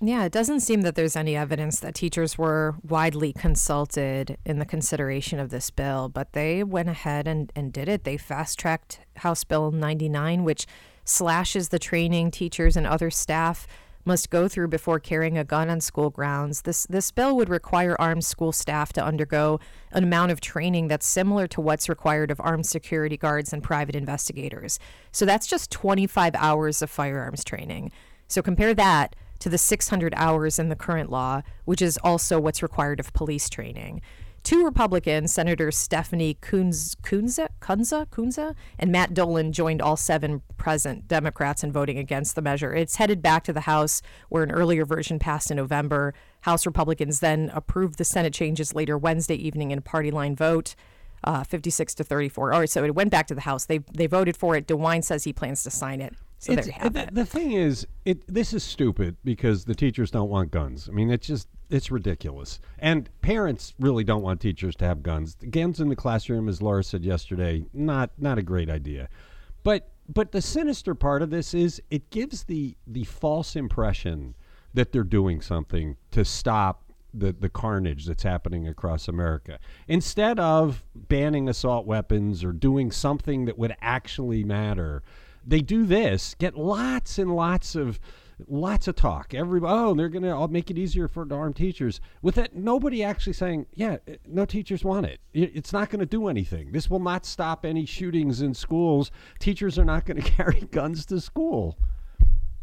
Yeah, 0.05 0.25
it 0.25 0.33
doesn't 0.33 0.61
seem 0.61 0.81
that 0.81 0.97
there's 0.97 1.15
any 1.15 1.37
evidence 1.37 1.79
that 1.79 1.95
teachers 1.95 2.37
were 2.37 2.75
widely 2.83 3.33
consulted 3.33 4.37
in 4.45 4.59
the 4.59 4.65
consideration 4.65 5.39
of 5.39 5.51
this 5.51 5.71
bill, 5.71 6.09
but 6.09 6.33
they 6.33 6.65
went 6.65 6.89
ahead 6.89 7.29
and, 7.29 7.53
and 7.55 7.73
did 7.73 7.89
it. 7.89 8.03
They 8.03 8.17
fast 8.17 8.59
tracked 8.59 8.99
House 9.19 9.45
Bill 9.45 9.71
99, 9.71 10.43
which 10.43 10.67
slashes 11.05 11.69
the 11.69 11.79
training 11.79 12.33
teachers 12.33 12.77
and 12.77 12.85
other 12.85 13.11
staff 13.11 13.69
must 14.05 14.29
go 14.29 14.49
through 14.49 14.67
before 14.67 14.99
carrying 14.99 15.39
a 15.39 15.45
gun 15.45 15.71
on 15.71 15.81
school 15.81 16.11
grounds. 16.11 16.63
This 16.63 16.85
this 16.91 17.13
bill 17.13 17.37
would 17.37 17.49
require 17.49 17.95
armed 18.01 18.25
school 18.25 18.51
staff 18.51 18.93
to 18.95 19.05
undergo 19.05 19.61
an 19.93 20.03
amount 20.03 20.33
of 20.33 20.41
training 20.41 20.89
that's 20.89 21.07
similar 21.07 21.47
to 21.47 21.61
what's 21.61 21.89
required 21.89 22.33
of 22.33 22.41
armed 22.41 22.67
security 22.67 23.17
guards 23.17 23.53
and 23.53 23.63
private 23.63 23.95
investigators. 23.95 24.81
So 25.13 25.25
that's 25.25 25.47
just 25.47 25.71
25 25.71 26.35
hours 26.35 26.83
of 26.83 26.91
firearms 26.91 27.45
training. 27.45 27.93
So 28.27 28.43
compare 28.43 28.75
that 28.75 29.15
to 29.43 29.49
the 29.49 29.59
600 29.59 30.15
hours 30.17 30.61
in 30.61 30.69
the 30.69 30.77
current 30.77 31.11
law, 31.11 31.43
which 31.65 31.83
is 31.83 31.99
also 32.05 32.39
what's 32.39 32.63
required 32.63 33.01
of 33.01 33.13
police 33.13 33.51
training. 33.51 34.01
Two 34.45 34.65
Republicans, 34.65 35.33
Senators 35.33 35.77
Stephanie 35.77 36.39
Kunz, 36.41 36.95
Kunze, 37.03 37.49
Kunze, 37.61 38.07
Kunze, 38.07 38.55
and 38.79 38.93
Matt 38.93 39.15
Dolan, 39.15 39.53
joined 39.53 39.83
all 39.83 39.97
seven 39.97 40.43
present 40.57 41.09
Democrats 41.09 41.65
in 41.65 41.73
voting 41.73 41.99
against 41.99 42.37
the 42.37 42.43
measure. 42.43 42.73
It's 42.73 42.97
headed 42.97 43.21
back 43.21 43.43
to 43.45 43.53
the 43.53 43.63
House, 43.63 44.01
where 44.29 44.45
an 44.45 44.53
earlier 44.53 44.85
version 44.85 45.19
passed 45.19 45.51
in 45.51 45.57
November. 45.57 46.15
House 46.43 46.65
Republicans 46.65 47.19
then 47.19 47.51
approved 47.53 47.99
the 47.99 48.05
Senate 48.05 48.33
changes 48.33 48.77
later 48.77 48.97
Wednesday 48.97 49.37
evening 49.37 49.73
in 49.73 49.79
a 49.79 49.83
party 49.83 50.13
line 50.13 50.37
vote. 50.37 50.77
Uh, 51.25 51.45
56 51.45 51.95
to 51.95 52.05
34. 52.05 52.53
All 52.53 52.61
right, 52.61 52.71
so 52.71 52.85
it 52.85 52.95
went 52.97 53.11
back 53.11 53.29
to 53.29 53.35
the 53.35 53.43
House. 53.43 53.67
They 53.67 53.79
they 53.93 54.07
voted 54.07 54.37
for 54.37 54.57
it. 54.57 54.67
DeWine 54.67 55.05
says 55.05 55.23
he 55.23 55.33
plans 55.33 55.63
to 55.65 55.71
sign 55.71 56.01
it. 56.01 56.15
So 56.43 56.57
there 56.57 56.67
you 56.67 56.73
have 56.73 56.93
the, 56.95 57.03
it. 57.05 57.15
The 57.15 57.25
thing 57.25 57.53
is, 57.53 57.87
it 58.05 58.27
this 58.27 58.53
is 58.53 58.65
stupid 58.65 59.17
because 59.23 59.65
the 59.65 59.77
teachers 59.77 60.11
don't 60.11 60.29
want 60.29 60.51
guns. 60.51 60.89
I 60.89 60.93
mean, 60.93 61.09
it's 61.09 61.29
just 61.29 61.47
it's 61.71 61.93
ridiculous, 61.93 62.59
and 62.81 63.09
parents 63.21 63.75
really 63.79 64.03
don't 64.03 64.23
want 64.23 64.41
teachers 64.41 64.75
to 64.77 64.85
have 64.85 65.05
guns. 65.05 65.37
Guns 65.51 65.79
in 65.79 65.89
the 65.89 65.95
classroom, 65.95 66.49
as 66.49 66.61
Laura 66.61 66.83
said 66.83 67.05
yesterday, 67.05 67.65
not 67.73 68.11
not 68.19 68.39
a 68.39 68.43
great 68.43 68.69
idea. 68.69 69.09
But 69.63 69.91
but 70.09 70.33
the 70.33 70.43
sinister 70.43 70.97
part 70.97 71.23
of 71.23 71.31
this 71.31 71.55
is 71.55 71.81
it 71.93 72.11
gives 72.11 72.43
the 72.43 72.77
the 72.89 73.05
false 73.05 73.55
impression 73.55 74.35
that 74.75 74.91
they're 74.91 75.05
doing 75.05 75.41
something 75.41 75.97
to 76.11 76.25
stop 76.25 76.83
the, 77.15 77.33
the 77.33 77.49
carnage 77.49 78.07
that's 78.07 78.23
happening 78.23 78.67
across 78.67 79.07
America. 79.07 79.61
Instead 79.87 80.41
of 80.41 80.83
banning 80.95 81.49
assault 81.49 81.87
weapons 81.87 82.43
or 82.43 82.53
doing 82.53 82.91
something 82.91 83.45
that 83.45 83.59
would 83.59 83.77
actually 83.81 84.43
matter, 84.43 85.03
they 85.47 85.61
do 85.61 85.85
this, 85.85 86.35
get 86.39 86.57
lots 86.57 87.19
and 87.19 87.35
lots 87.35 87.75
of 87.75 87.99
lots 88.49 88.89
of 88.89 88.97
talk. 88.97 89.35
Every 89.35 89.61
oh, 89.63 89.95
they're 89.95 90.09
going 90.09 90.25
to 90.25 90.49
make 90.49 90.71
it 90.71 90.79
easier 90.79 91.09
for 91.09 91.27
armed 91.33 91.57
teachers. 91.57 92.01
With 92.23 92.35
that, 92.37 92.55
nobody 92.55 93.03
actually 93.05 93.35
saying, 93.35 93.67
yeah, 93.75 93.99
eh, 94.07 94.17
no 94.27 94.45
teachers 94.45 94.85
want 94.85 95.07
it. 95.07 95.21
It's 95.33 95.73
not 95.73 95.91
going 95.91 96.01
to 96.01 96.07
do 96.07 96.29
anything. 96.29 96.73
This 96.73 96.91
will 96.91 97.01
not 97.01 97.25
stop 97.25 97.65
any 97.65 97.87
shootings 97.87 98.43
in 98.43 98.55
schools. 98.55 99.11
Teachers 99.39 99.79
are 99.79 99.85
not 99.85 100.07
going 100.07 100.21
to 100.23 100.29
carry 100.29 100.61
guns 100.71 101.07
to 101.07 101.21
school. 101.21 101.79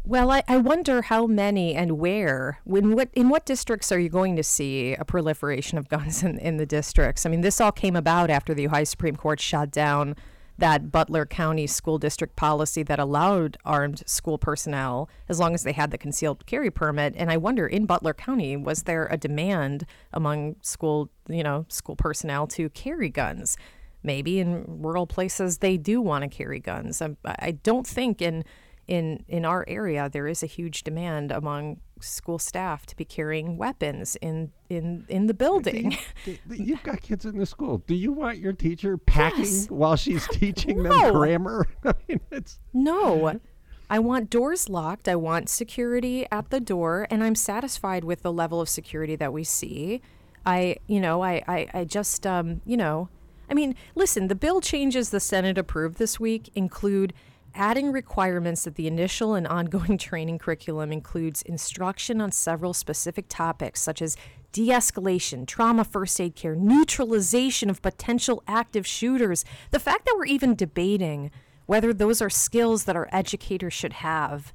Well, 0.02 0.30
I, 0.30 0.42
I 0.48 0.56
wonder 0.56 1.02
how 1.02 1.26
many 1.26 1.74
and 1.74 1.98
where. 1.98 2.60
In 2.66 2.94
what 2.94 3.10
in 3.12 3.28
what 3.28 3.44
districts 3.44 3.92
are 3.92 3.98
you 3.98 4.08
going 4.08 4.34
to 4.36 4.42
see 4.42 4.94
a 4.94 5.04
proliferation 5.04 5.76
of 5.76 5.88
guns 5.88 6.22
in, 6.22 6.38
in 6.38 6.56
the 6.56 6.66
districts? 6.66 7.26
I 7.26 7.28
mean, 7.28 7.42
this 7.42 7.60
all 7.60 7.72
came 7.72 7.96
about 7.96 8.30
after 8.30 8.54
the 8.54 8.66
Ohio 8.66 8.84
Supreme 8.84 9.14
Court 9.14 9.40
shot 9.40 9.70
down 9.70 10.16
that 10.60 10.92
Butler 10.92 11.26
County 11.26 11.66
school 11.66 11.98
district 11.98 12.36
policy 12.36 12.82
that 12.84 12.98
allowed 12.98 13.56
armed 13.64 14.02
school 14.06 14.38
personnel 14.38 15.08
as 15.28 15.40
long 15.40 15.54
as 15.54 15.62
they 15.62 15.72
had 15.72 15.90
the 15.90 15.98
concealed 15.98 16.46
carry 16.46 16.70
permit. 16.70 17.14
And 17.16 17.30
I 17.30 17.36
wonder, 17.36 17.66
in 17.66 17.86
Butler 17.86 18.14
County, 18.14 18.56
was 18.56 18.84
there 18.84 19.06
a 19.10 19.16
demand 19.16 19.86
among 20.12 20.56
school, 20.62 21.10
you 21.28 21.42
know, 21.42 21.66
school 21.68 21.96
personnel 21.96 22.46
to 22.48 22.70
carry 22.70 23.08
guns? 23.08 23.56
Maybe 24.02 24.38
in 24.38 24.64
rural 24.66 25.06
places 25.06 25.58
they 25.58 25.76
do 25.76 26.00
want 26.00 26.22
to 26.22 26.28
carry 26.28 26.60
guns. 26.60 27.02
Um, 27.02 27.16
I, 27.24 27.36
I 27.38 27.50
don't 27.50 27.86
think 27.86 28.22
in 28.22 28.44
in 28.86 29.24
in 29.28 29.44
our 29.44 29.64
area 29.68 30.08
there 30.10 30.26
is 30.26 30.42
a 30.42 30.46
huge 30.46 30.84
demand 30.84 31.30
among 31.30 31.80
school 32.00 32.38
staff 32.38 32.86
to 32.86 32.96
be 32.96 33.04
carrying 33.04 33.56
weapons 33.56 34.16
in 34.16 34.52
in 34.68 35.04
in 35.08 35.26
the 35.26 35.34
building. 35.34 35.96
You, 36.24 36.38
you've 36.50 36.82
got 36.82 37.00
kids 37.02 37.24
in 37.24 37.38
the 37.38 37.46
school. 37.46 37.78
Do 37.86 37.94
you 37.94 38.12
want 38.12 38.38
your 38.38 38.52
teacher 38.52 38.96
packing 38.96 39.44
yes. 39.44 39.70
while 39.70 39.96
she's 39.96 40.26
teaching 40.32 40.82
no. 40.82 40.90
them 40.90 41.12
grammar? 41.14 41.66
I 41.84 41.94
mean, 42.08 42.20
it's 42.30 42.58
no. 42.72 43.40
I 43.88 43.98
want 43.98 44.30
doors 44.30 44.68
locked. 44.68 45.08
I 45.08 45.16
want 45.16 45.48
security 45.48 46.24
at 46.30 46.50
the 46.50 46.60
door, 46.60 47.08
and 47.10 47.24
I'm 47.24 47.34
satisfied 47.34 48.04
with 48.04 48.22
the 48.22 48.32
level 48.32 48.60
of 48.60 48.68
security 48.68 49.16
that 49.16 49.32
we 49.32 49.42
see. 49.42 50.00
I, 50.46 50.76
you 50.86 51.00
know, 51.00 51.22
I, 51.22 51.42
I, 51.48 51.66
I 51.74 51.84
just, 51.84 52.24
um, 52.24 52.62
you 52.64 52.76
know, 52.76 53.08
I 53.50 53.54
mean, 53.54 53.74
listen, 53.96 54.28
the 54.28 54.36
bill 54.36 54.60
changes 54.60 55.10
the 55.10 55.18
Senate 55.18 55.58
approved 55.58 55.98
this 55.98 56.20
week 56.20 56.50
include 56.54 57.12
adding 57.54 57.92
requirements 57.92 58.64
that 58.64 58.74
the 58.76 58.86
initial 58.86 59.34
and 59.34 59.46
ongoing 59.46 59.98
training 59.98 60.38
curriculum 60.38 60.92
includes 60.92 61.42
instruction 61.42 62.20
on 62.20 62.32
several 62.32 62.72
specific 62.72 63.26
topics 63.28 63.80
such 63.80 64.00
as 64.02 64.16
de 64.52 64.68
escalation, 64.68 65.46
trauma 65.46 65.84
first 65.84 66.20
aid 66.20 66.34
care, 66.34 66.54
neutralization 66.54 67.70
of 67.70 67.82
potential 67.82 68.42
active 68.46 68.86
shooters. 68.86 69.44
The 69.70 69.78
fact 69.78 70.06
that 70.06 70.14
we're 70.16 70.26
even 70.26 70.54
debating 70.54 71.30
whether 71.66 71.92
those 71.92 72.20
are 72.20 72.30
skills 72.30 72.84
that 72.84 72.96
our 72.96 73.08
educators 73.12 73.72
should 73.72 73.92
have, 73.94 74.52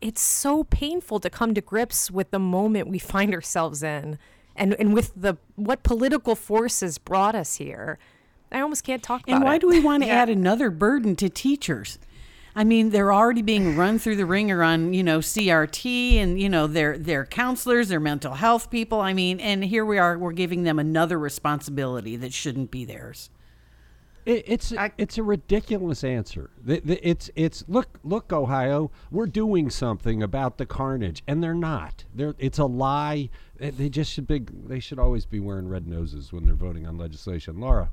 it's 0.00 0.22
so 0.22 0.64
painful 0.64 1.20
to 1.20 1.30
come 1.30 1.54
to 1.54 1.60
grips 1.60 2.10
with 2.10 2.30
the 2.30 2.38
moment 2.38 2.88
we 2.88 2.98
find 2.98 3.34
ourselves 3.34 3.82
in 3.82 4.18
and, 4.54 4.74
and 4.74 4.94
with 4.94 5.12
the 5.14 5.36
what 5.56 5.82
political 5.82 6.34
forces 6.34 6.98
brought 6.98 7.34
us 7.34 7.56
here. 7.56 7.98
I 8.50 8.60
almost 8.60 8.84
can't 8.84 9.02
talk 9.02 9.22
about 9.22 9.32
it. 9.32 9.36
And 9.36 9.44
why 9.44 9.58
do 9.58 9.68
we 9.68 9.80
want 9.80 10.02
to 10.04 10.08
add 10.10 10.28
another 10.28 10.70
burden 10.70 11.16
to 11.16 11.28
teachers? 11.28 11.98
I 12.58 12.64
mean, 12.64 12.88
they're 12.88 13.12
already 13.12 13.42
being 13.42 13.76
run 13.76 13.98
through 13.98 14.16
the 14.16 14.24
ringer 14.24 14.62
on, 14.62 14.94
you 14.94 15.02
know, 15.02 15.18
CRT 15.18 16.14
and, 16.16 16.40
you 16.40 16.48
know, 16.48 16.66
their 16.66 16.96
their 16.96 17.26
counselors, 17.26 17.88
their 17.88 18.00
mental 18.00 18.32
health 18.34 18.70
people. 18.70 18.98
I 19.00 19.12
mean, 19.12 19.38
and 19.40 19.62
here 19.62 19.84
we 19.84 19.98
are, 19.98 20.18
we're 20.18 20.32
giving 20.32 20.62
them 20.62 20.78
another 20.78 21.18
responsibility 21.18 22.16
that 22.16 22.32
shouldn't 22.32 22.70
be 22.70 22.86
theirs. 22.86 23.28
It, 24.24 24.44
it's 24.46 24.72
it's 24.96 25.18
a 25.18 25.22
ridiculous 25.22 26.02
answer. 26.02 26.50
The- 26.64 26.80
the- 26.80 27.06
It's 27.08 27.30
it's 27.36 27.62
look 27.68 28.00
look 28.02 28.32
Ohio, 28.32 28.90
we're 29.10 29.26
doing 29.26 29.68
something 29.68 30.22
about 30.22 30.56
the 30.56 30.66
carnage, 30.66 31.22
and 31.28 31.44
they're 31.44 31.54
not. 31.54 32.04
They're 32.14 32.34
it's 32.38 32.58
a 32.58 32.64
lie. 32.64 33.28
They- 33.58 33.70
They 33.70 33.88
just 33.90 34.10
should 34.10 34.26
be. 34.26 34.40
They 34.66 34.80
should 34.80 34.98
always 34.98 35.26
be 35.26 35.40
wearing 35.40 35.68
red 35.68 35.86
noses 35.86 36.32
when 36.32 36.46
they're 36.46 36.54
voting 36.56 36.86
on 36.86 36.96
legislation. 36.96 37.60
Laura, 37.60 37.90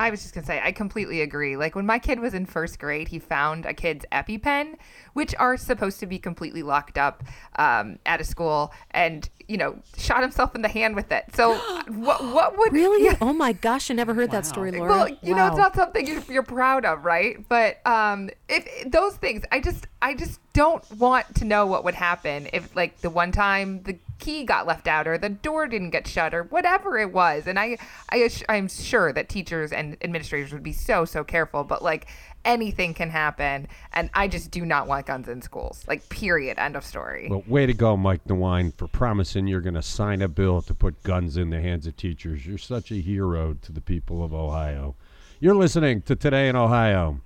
I 0.00 0.08
was 0.08 0.22
just 0.22 0.32
gonna 0.32 0.46
say, 0.46 0.60
I 0.64 0.72
completely 0.72 1.20
agree. 1.20 1.58
Like 1.58 1.74
when 1.74 1.84
my 1.84 1.98
kid 1.98 2.20
was 2.20 2.32
in 2.32 2.46
first 2.46 2.78
grade, 2.78 3.08
he 3.08 3.18
found 3.18 3.66
a 3.66 3.74
kid's 3.74 4.06
EpiPen, 4.10 4.76
which 5.12 5.34
are 5.38 5.58
supposed 5.58 6.00
to 6.00 6.06
be 6.06 6.18
completely 6.18 6.62
locked 6.62 6.96
up 6.96 7.22
um, 7.56 7.98
at 8.06 8.18
a 8.18 8.24
school, 8.24 8.72
and 8.92 9.28
you 9.46 9.58
know, 9.58 9.76
shot 9.98 10.22
himself 10.22 10.54
in 10.54 10.62
the 10.62 10.68
hand 10.68 10.96
with 10.96 11.12
it. 11.12 11.24
So 11.34 11.54
what? 11.88 12.24
What 12.24 12.56
would 12.56 12.72
Really? 12.72 13.04
Yeah. 13.04 13.16
Oh 13.20 13.34
my 13.34 13.52
gosh, 13.52 13.90
I 13.90 13.94
never 13.94 14.14
heard 14.14 14.30
that 14.30 14.46
story, 14.46 14.70
Laura. 14.70 14.88
Well, 14.90 15.08
you 15.22 15.34
know, 15.34 15.48
it's 15.48 15.58
not 15.58 15.74
something 15.74 16.06
you're, 16.06 16.22
you're 16.30 16.42
proud 16.42 16.86
of, 16.86 17.04
right? 17.04 17.36
But 17.48 17.84
um, 17.86 18.30
if 18.48 18.90
those 18.90 19.16
things, 19.16 19.44
I 19.52 19.60
just, 19.60 19.86
I 20.00 20.14
just 20.14 20.40
don't 20.52 20.88
want 20.92 21.34
to 21.36 21.44
know 21.44 21.66
what 21.66 21.84
would 21.84 21.94
happen 21.94 22.48
if, 22.52 22.74
like, 22.74 23.00
the 23.00 23.10
one 23.10 23.32
time 23.32 23.82
the 23.82 23.98
key 24.20 24.44
got 24.44 24.66
left 24.66 24.86
out 24.86 25.08
or 25.08 25.18
the 25.18 25.28
door 25.28 25.66
didn't 25.66 25.90
get 25.90 26.06
shut 26.06 26.34
or 26.34 26.44
whatever 26.44 26.98
it 26.98 27.12
was. 27.12 27.46
And 27.46 27.58
I, 27.58 27.78
I, 28.10 28.30
I'm 28.48 28.68
sure 28.68 29.12
that 29.12 29.28
teachers 29.28 29.72
and 29.72 29.96
administrators 30.02 30.52
would 30.52 30.62
be 30.62 30.72
so, 30.72 31.04
so 31.04 31.24
careful. 31.24 31.64
But 31.64 31.82
like, 31.82 32.06
anything 32.44 32.94
can 32.94 33.10
happen, 33.10 33.68
and 33.92 34.10
I 34.14 34.28
just 34.28 34.50
do 34.50 34.64
not 34.64 34.86
want 34.86 35.06
guns 35.06 35.28
in 35.28 35.42
schools. 35.42 35.84
Like, 35.86 36.08
period. 36.08 36.58
End 36.58 36.76
of 36.76 36.84
story. 36.84 37.28
well, 37.28 37.44
way 37.46 37.66
to 37.66 37.74
go, 37.74 37.96
Mike 37.96 38.24
DeWine, 38.24 38.74
for 38.76 38.86
promising 38.88 39.46
you're 39.46 39.60
going 39.60 39.74
to 39.74 39.82
sign 39.82 40.22
a 40.22 40.28
bill 40.28 40.62
to 40.62 40.74
put 40.74 41.02
guns 41.02 41.36
in 41.36 41.50
the 41.50 41.60
hands 41.60 41.86
of 41.86 41.96
teachers. 41.96 42.46
You're 42.46 42.58
such 42.58 42.90
a 42.90 42.96
hero 42.96 43.54
to 43.62 43.72
the 43.72 43.80
people 43.80 44.24
of 44.24 44.32
Ohio. 44.32 44.96
You're 45.38 45.54
listening 45.54 46.02
to 46.02 46.16
Today 46.16 46.48
in 46.48 46.56
Ohio. 46.56 47.20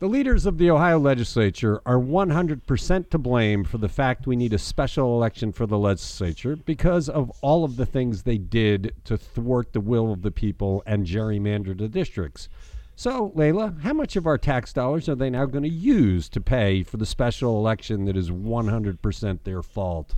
The 0.00 0.06
leaders 0.06 0.46
of 0.46 0.58
the 0.58 0.70
Ohio 0.70 1.00
legislature 1.00 1.82
are 1.84 1.98
100% 1.98 3.10
to 3.10 3.18
blame 3.18 3.64
for 3.64 3.78
the 3.78 3.88
fact 3.88 4.28
we 4.28 4.36
need 4.36 4.52
a 4.52 4.58
special 4.58 5.16
election 5.16 5.50
for 5.50 5.66
the 5.66 5.76
legislature 5.76 6.54
because 6.54 7.08
of 7.08 7.32
all 7.40 7.64
of 7.64 7.74
the 7.74 7.84
things 7.84 8.22
they 8.22 8.38
did 8.38 8.94
to 9.06 9.18
thwart 9.18 9.72
the 9.72 9.80
will 9.80 10.12
of 10.12 10.22
the 10.22 10.30
people 10.30 10.84
and 10.86 11.04
gerrymander 11.04 11.76
the 11.76 11.88
districts. 11.88 12.48
So, 12.94 13.32
Leila, 13.34 13.74
how 13.82 13.92
much 13.92 14.14
of 14.14 14.24
our 14.24 14.38
tax 14.38 14.72
dollars 14.72 15.08
are 15.08 15.16
they 15.16 15.30
now 15.30 15.46
going 15.46 15.64
to 15.64 15.68
use 15.68 16.28
to 16.28 16.40
pay 16.40 16.84
for 16.84 16.96
the 16.96 17.04
special 17.04 17.58
election 17.58 18.04
that 18.04 18.16
is 18.16 18.30
100% 18.30 19.42
their 19.42 19.62
fault? 19.64 20.14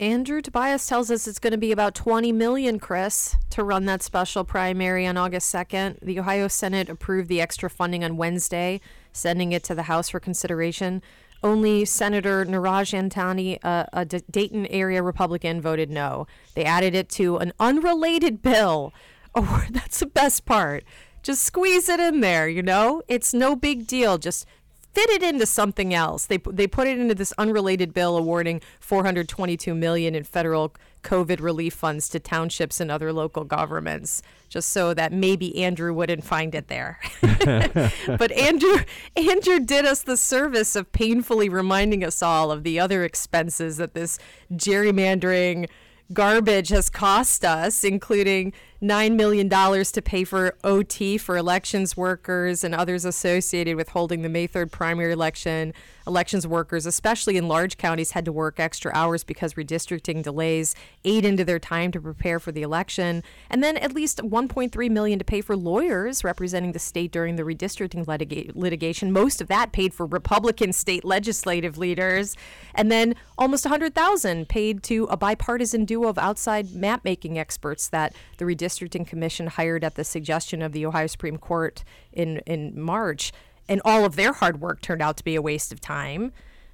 Andrew 0.00 0.42
Tobias 0.42 0.88
tells 0.88 1.08
us 1.08 1.28
it's 1.28 1.38
going 1.38 1.52
to 1.52 1.58
be 1.58 1.70
about 1.70 1.94
20 1.94 2.32
million, 2.32 2.80
Chris, 2.80 3.36
to 3.50 3.62
run 3.62 3.84
that 3.84 4.02
special 4.02 4.42
primary 4.42 5.06
on 5.06 5.16
August 5.16 5.54
2nd. 5.54 6.00
The 6.00 6.18
Ohio 6.18 6.48
Senate 6.48 6.88
approved 6.88 7.28
the 7.28 7.40
extra 7.40 7.70
funding 7.70 8.02
on 8.02 8.16
Wednesday, 8.16 8.80
sending 9.12 9.52
it 9.52 9.62
to 9.64 9.74
the 9.74 9.84
House 9.84 10.08
for 10.08 10.18
consideration. 10.18 11.00
Only 11.44 11.84
Senator 11.84 12.44
Niraj 12.44 12.92
Antani, 12.92 13.58
uh, 13.62 14.04
Dayton 14.30 14.66
area 14.66 15.00
Republican, 15.00 15.60
voted 15.60 15.90
no. 15.90 16.26
They 16.54 16.64
added 16.64 16.96
it 16.96 17.08
to 17.10 17.36
an 17.36 17.52
unrelated 17.60 18.42
bill. 18.42 18.92
Oh, 19.36 19.64
that's 19.68 19.98
the 19.98 20.06
best 20.06 20.44
part. 20.44 20.84
Just 21.24 21.42
squeeze 21.42 21.88
it 21.88 21.98
in 21.98 22.20
there, 22.20 22.48
you 22.48 22.62
know? 22.62 23.02
It's 23.08 23.34
no 23.34 23.56
big 23.56 23.84
deal. 23.84 24.16
Just 24.16 24.46
fit 24.94 25.10
it 25.10 25.22
into 25.22 25.46
something 25.46 25.92
else. 25.92 26.26
They 26.26 26.38
they 26.38 26.66
put 26.66 26.86
it 26.86 26.98
into 26.98 27.14
this 27.14 27.32
unrelated 27.36 27.92
bill 27.92 28.16
awarding 28.16 28.60
422 28.80 29.74
million 29.74 30.14
in 30.14 30.24
federal 30.24 30.74
COVID 31.02 31.40
relief 31.40 31.74
funds 31.74 32.08
to 32.10 32.18
townships 32.18 32.80
and 32.80 32.90
other 32.90 33.12
local 33.12 33.44
governments, 33.44 34.22
just 34.48 34.70
so 34.70 34.94
that 34.94 35.12
maybe 35.12 35.62
Andrew 35.62 35.92
wouldn't 35.92 36.24
find 36.24 36.54
it 36.54 36.68
there. 36.68 36.98
but 37.20 38.32
Andrew 38.32 38.78
Andrew 39.16 39.60
did 39.60 39.84
us 39.84 40.02
the 40.02 40.16
service 40.16 40.76
of 40.76 40.90
painfully 40.92 41.48
reminding 41.48 42.04
us 42.04 42.22
all 42.22 42.50
of 42.50 42.62
the 42.62 42.78
other 42.80 43.04
expenses 43.04 43.76
that 43.76 43.94
this 43.94 44.18
gerrymandering 44.52 45.68
garbage 46.12 46.68
has 46.68 46.90
cost 46.90 47.44
us, 47.44 47.84
including 47.84 48.52
$9 48.84 49.16
million 49.16 49.48
to 49.48 50.02
pay 50.02 50.24
for 50.24 50.56
OT 50.62 51.16
for 51.16 51.38
elections 51.38 51.96
workers 51.96 52.62
and 52.62 52.74
others 52.74 53.06
associated 53.06 53.76
with 53.76 53.88
holding 53.88 54.20
the 54.20 54.28
May 54.28 54.46
3rd 54.46 54.70
primary 54.70 55.12
election. 55.12 55.72
Elections 56.06 56.46
workers, 56.46 56.84
especially 56.84 57.38
in 57.38 57.48
large 57.48 57.78
counties, 57.78 58.10
had 58.10 58.26
to 58.26 58.32
work 58.32 58.60
extra 58.60 58.92
hours 58.94 59.24
because 59.24 59.54
redistricting 59.54 60.22
delays 60.22 60.74
ate 61.02 61.24
into 61.24 61.46
their 61.46 61.58
time 61.58 61.90
to 61.92 62.00
prepare 62.00 62.38
for 62.38 62.52
the 62.52 62.60
election. 62.60 63.22
And 63.48 63.64
then 63.64 63.78
at 63.78 63.94
least 63.94 64.18
1.3 64.18 64.90
million 64.90 65.18
to 65.18 65.24
pay 65.24 65.40
for 65.40 65.56
lawyers 65.56 66.22
representing 66.22 66.72
the 66.72 66.78
state 66.78 67.10
during 67.10 67.36
the 67.36 67.42
redistricting 67.42 68.04
litiga- 68.04 68.54
litigation. 68.54 69.12
Most 69.12 69.40
of 69.40 69.48
that 69.48 69.72
paid 69.72 69.94
for 69.94 70.04
Republican 70.04 70.74
state 70.74 71.06
legislative 71.06 71.78
leaders. 71.78 72.36
And 72.74 72.92
then 72.92 73.14
almost 73.38 73.64
100,000 73.64 74.46
paid 74.46 74.82
to 74.82 75.04
a 75.04 75.16
bipartisan 75.16 75.86
duo 75.86 76.08
of 76.08 76.18
outside 76.18 76.74
map 76.74 77.02
making 77.02 77.38
experts 77.38 77.88
that 77.88 78.14
the 78.36 78.44
redistricting 78.44 78.73
commission 78.78 79.46
hired 79.46 79.84
at 79.84 79.94
the 79.94 80.04
suggestion 80.04 80.62
of 80.62 80.72
the 80.72 80.86
Ohio 80.86 81.06
Supreme 81.06 81.38
Court 81.38 81.84
in 82.12 82.38
in 82.46 82.78
March. 82.80 83.32
And 83.68 83.80
all 83.84 84.04
of 84.04 84.16
their 84.16 84.34
hard 84.34 84.60
work 84.60 84.82
turned 84.82 85.00
out 85.00 85.16
to 85.16 85.24
be 85.24 85.34
a 85.34 85.42
waste 85.42 85.72
of 85.72 85.80
time. 85.80 86.32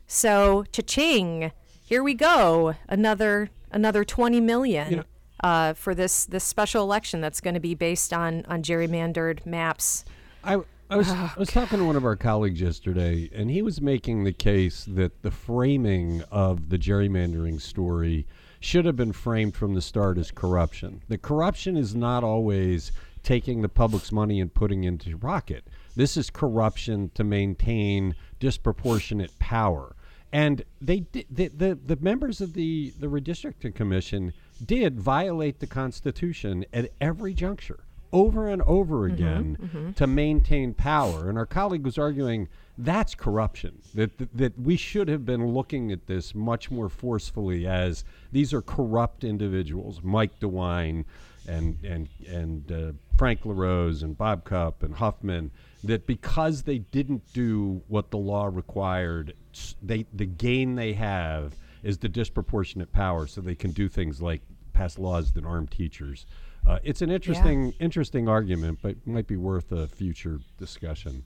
So, 0.09 0.65
cha-ching, 0.73 1.53
here 1.83 2.03
we 2.03 2.15
go. 2.15 2.75
Another 2.89 3.51
another 3.71 4.05
20 4.05 4.41
million. 4.41 5.05
uh, 5.43 5.73
for 5.75 5.95
this 5.95 6.27
this 6.27 6.45
special 6.45 6.83
election 6.83 7.21
that's 7.21 7.41
going 7.41 7.55
to 7.55 7.61
be 7.61 7.75
based 7.75 8.13
on 8.13 8.45
on 8.47 8.63
gerrymandered 8.63 9.45
maps. 9.47 10.05
I, 10.45 10.61
I 10.91 10.97
was 10.97 11.09
Oh, 11.09 11.33
I 11.37 11.39
was 11.39 11.51
talking 11.51 11.79
to 11.79 11.85
one 11.85 11.97
of 11.97 12.05
our 12.05 12.17
colleagues 12.17 12.61
yesterday, 12.61 13.31
and 13.33 13.51
he 13.51 13.63
was 13.63 13.81
making 13.81 14.25
the 14.25 14.33
case 14.33 14.85
that 14.89 15.23
the 15.23 15.31
framing 15.31 16.23
of 16.31 16.69
the 16.69 16.79
gerrymandering 16.79 17.61
story 17.61 18.27
should 18.61 18.85
have 18.85 18.96
been 18.96 19.12
framed 19.12 19.57
from 19.57 19.75
the 19.75 19.81
start 19.81 20.18
as 20.18 20.31
corruption. 20.31 21.03
The 21.09 21.18
corruption 21.18 21.77
is 21.77 21.94
not 21.94 22.23
always 22.23 22.92
taking 23.23 23.62
the 23.62 23.68
public's 23.68 24.12
money 24.12 24.40
and 24.40 24.53
putting 24.53 24.85
into 24.85 25.09
your 25.09 25.18
pocket. 25.18 25.66
This 25.96 26.16
is 26.16 26.31
corruption 26.31 27.11
to 27.14 27.25
maintain 27.25 28.14
disproportionate 28.38 29.37
power. 29.38 29.96
And 30.33 30.62
they 30.81 31.01
did, 31.01 31.27
the, 31.31 31.49
the 31.49 31.75
the 31.75 31.96
members 31.96 32.40
of 32.40 32.53
the 32.53 32.92
the 33.01 33.09
redistricting 33.09 33.75
commission 33.75 34.33
did 34.64 35.01
violate 35.01 35.59
the 35.59 35.66
Constitution 35.66 36.64
at 36.73 36.92
every 37.01 37.35
juncture 37.35 37.81
over 38.12 38.49
and 38.49 38.62
over 38.62 39.01
mm-hmm, 39.01 39.14
again 39.14 39.59
mm-hmm. 39.61 39.92
to 39.92 40.07
maintain 40.07 40.75
power. 40.75 41.29
And 41.29 41.37
our 41.37 41.46
colleague 41.46 41.85
was 41.85 41.99
arguing 41.99 42.49
that's 42.85 43.14
corruption. 43.14 43.81
That, 43.95 44.16
that 44.19 44.37
that 44.37 44.59
we 44.59 44.77
should 44.77 45.09
have 45.09 45.25
been 45.25 45.47
looking 45.49 45.93
at 45.93 46.07
this 46.07 46.35
much 46.35 46.71
more 46.71 46.88
forcefully 46.88 47.66
as 47.66 48.05
these 48.33 48.53
are 48.53 48.62
corrupt 48.62 49.25
individuals, 49.25 50.01
Mike 50.03 50.38
DeWine 50.40 51.05
and 51.49 51.79
and 51.85 52.09
and 52.29 52.73
uh, 52.73 52.93
Frank 53.16 53.45
LaRose 53.45 54.03
and 54.03 54.16
Bob 54.16 54.45
Cupp 54.45 54.83
and 54.83 54.95
Huffman. 54.95 55.51
That 55.83 56.07
because 56.07 56.62
they 56.62 56.79
didn't 56.79 57.23
do 57.33 57.83
what 57.88 58.11
the 58.11 58.19
law 58.19 58.47
required, 58.47 59.35
they 59.83 60.07
the 60.12 60.27
gain 60.27 60.75
they 60.75 60.93
have 60.95 61.57
is 61.83 61.99
the 61.99 62.09
disproportionate 62.09 62.93
power, 62.93 63.27
so 63.27 63.40
they 63.40 63.55
can 63.55 63.71
do 63.73 63.88
things 63.88 64.21
like 64.21 64.43
pass 64.73 64.99
laws 64.99 65.33
that 65.33 65.45
arm 65.45 65.66
teachers. 65.66 66.27
Uh, 66.66 66.79
it's 66.83 67.01
an 67.01 67.11
interesting, 67.11 67.73
interesting 67.81 68.29
argument, 68.29 68.79
but 68.83 68.95
might 69.07 69.27
be 69.27 69.37
worth 69.37 69.73
a 69.73 69.87
future 69.87 70.40
discussion. 70.59 71.25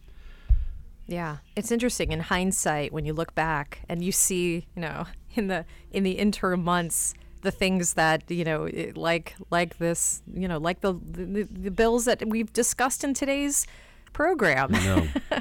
Yeah, 1.06 1.38
it's 1.54 1.70
interesting 1.70 2.12
in 2.12 2.20
hindsight 2.20 2.92
when 2.92 3.04
you 3.04 3.12
look 3.12 3.34
back 3.34 3.80
and 3.88 4.02
you 4.02 4.12
see, 4.12 4.66
you 4.74 4.82
know, 4.82 5.06
in 5.34 5.48
the 5.48 5.64
in 5.90 6.02
the 6.02 6.12
interim 6.12 6.64
months 6.64 7.14
the 7.44 7.50
things 7.50 7.94
that 7.94 8.28
you 8.30 8.44
know, 8.44 8.68
like 8.96 9.36
like 9.50 9.78
this, 9.78 10.22
you 10.32 10.48
know, 10.48 10.58
like 10.58 10.80
the 10.80 10.94
the, 10.94 11.44
the 11.44 11.70
bills 11.70 12.06
that 12.06 12.26
we've 12.26 12.52
discussed 12.52 13.04
in 13.04 13.14
today's 13.14 13.66
program. 14.12 14.72
No. 14.72 15.06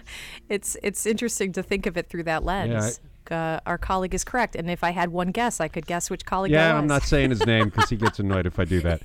it's 0.49 0.77
it's 0.83 1.05
interesting 1.07 1.51
to 1.53 1.63
think 1.63 1.87
of 1.87 1.97
it 1.97 2.09
through 2.09 2.23
that 2.23 2.43
lens. 2.43 2.99
uh, 3.31 3.61
our 3.65 3.77
colleague 3.77 4.13
is 4.13 4.25
correct, 4.25 4.55
and 4.55 4.69
if 4.69 4.83
I 4.83 4.91
had 4.91 5.09
one 5.09 5.31
guess, 5.31 5.61
I 5.61 5.69
could 5.69 5.87
guess 5.87 6.09
which 6.09 6.25
colleague. 6.25 6.51
Yeah, 6.51 6.77
I'm 6.77 6.87
not 6.87 7.03
saying 7.03 7.31
his 7.31 7.45
name 7.45 7.69
because 7.69 7.89
he 7.89 7.95
gets 7.95 8.19
annoyed 8.19 8.45
if 8.45 8.59
I 8.59 8.65
do 8.65 8.81
that. 8.81 9.01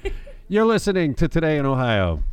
You're 0.49 0.67
listening 0.67 1.15
to 1.15 1.29
Today 1.29 1.57
in 1.57 1.67
Ohio. 1.67 2.25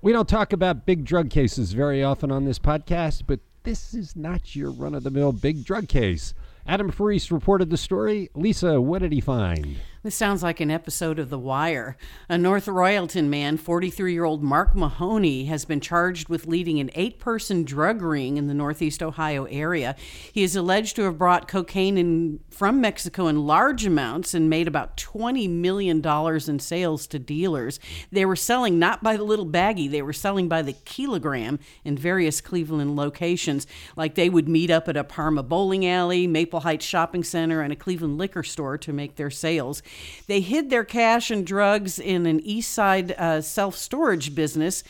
We 0.00 0.12
don't 0.12 0.28
talk 0.28 0.52
about 0.52 0.86
big 0.86 1.04
drug 1.04 1.28
cases 1.30 1.72
very 1.72 2.02
often 2.02 2.30
on 2.30 2.44
this 2.44 2.58
podcast, 2.58 3.22
but 3.26 3.40
this 3.64 3.94
is 3.94 4.14
not 4.14 4.54
your 4.54 4.70
run 4.70 4.94
of 4.94 5.02
the 5.02 5.10
mill 5.10 5.32
big 5.32 5.64
drug 5.64 5.88
case. 5.88 6.34
Adam 6.66 6.92
Ferrise 6.92 7.32
reported 7.32 7.70
the 7.70 7.76
story. 7.76 8.30
Lisa, 8.34 8.80
what 8.80 9.00
did 9.00 9.12
he 9.12 9.20
find? 9.20 9.78
This 10.04 10.14
sounds 10.14 10.42
like 10.42 10.60
an 10.60 10.70
episode 10.70 11.18
of 11.18 11.30
The 11.30 11.38
Wire. 11.38 11.96
A 12.28 12.36
North 12.36 12.66
Royalton 12.66 13.28
man, 13.28 13.56
43 13.56 14.12
year 14.12 14.24
old 14.24 14.42
Mark 14.42 14.74
Mahoney, 14.76 15.46
has 15.46 15.64
been 15.64 15.80
charged 15.80 16.28
with 16.28 16.46
leading 16.46 16.78
an 16.78 16.90
eight 16.94 17.18
person 17.18 17.64
drug 17.64 18.02
ring 18.02 18.36
in 18.36 18.46
the 18.46 18.52
Northeast 18.52 19.02
Ohio 19.02 19.46
area. 19.46 19.96
He 20.30 20.42
is 20.42 20.56
alleged 20.56 20.96
to 20.96 21.04
have 21.04 21.16
brought 21.16 21.48
cocaine 21.48 21.96
in, 21.96 22.40
from 22.50 22.82
Mexico 22.82 23.28
in 23.28 23.46
large 23.46 23.86
amounts 23.86 24.34
and 24.34 24.50
made 24.50 24.68
about 24.68 24.98
$20 24.98 25.48
million 25.48 26.06
in 26.06 26.58
sales 26.58 27.06
to 27.06 27.18
dealers. 27.18 27.80
They 28.12 28.26
were 28.26 28.36
selling 28.36 28.78
not 28.78 29.02
by 29.02 29.16
the 29.16 29.24
little 29.24 29.46
baggie, 29.46 29.90
they 29.90 30.02
were 30.02 30.12
selling 30.12 30.50
by 30.50 30.60
the 30.60 30.74
kilogram 30.74 31.58
in 31.82 31.96
various 31.96 32.42
Cleveland 32.42 32.94
locations. 32.94 33.66
Like 33.96 34.16
they 34.16 34.28
would 34.28 34.50
meet 34.50 34.70
up 34.70 34.86
at 34.86 34.98
a 34.98 35.04
Parma 35.04 35.42
bowling 35.42 35.86
alley, 35.86 36.26
Maple 36.26 36.60
Heights 36.60 36.84
shopping 36.84 37.24
center, 37.24 37.62
and 37.62 37.72
a 37.72 37.76
Cleveland 37.76 38.18
liquor 38.18 38.42
store 38.42 38.76
to 38.76 38.92
make 38.92 39.16
their 39.16 39.30
sales. 39.30 39.82
They 40.26 40.40
hid 40.40 40.70
their 40.70 40.84
cash 40.84 41.30
and 41.30 41.46
drugs 41.46 41.98
in 41.98 42.26
an 42.26 42.40
east 42.40 42.72
side 42.72 43.12
uh, 43.12 43.40
self 43.40 43.76
storage 43.76 44.34
business 44.34 44.84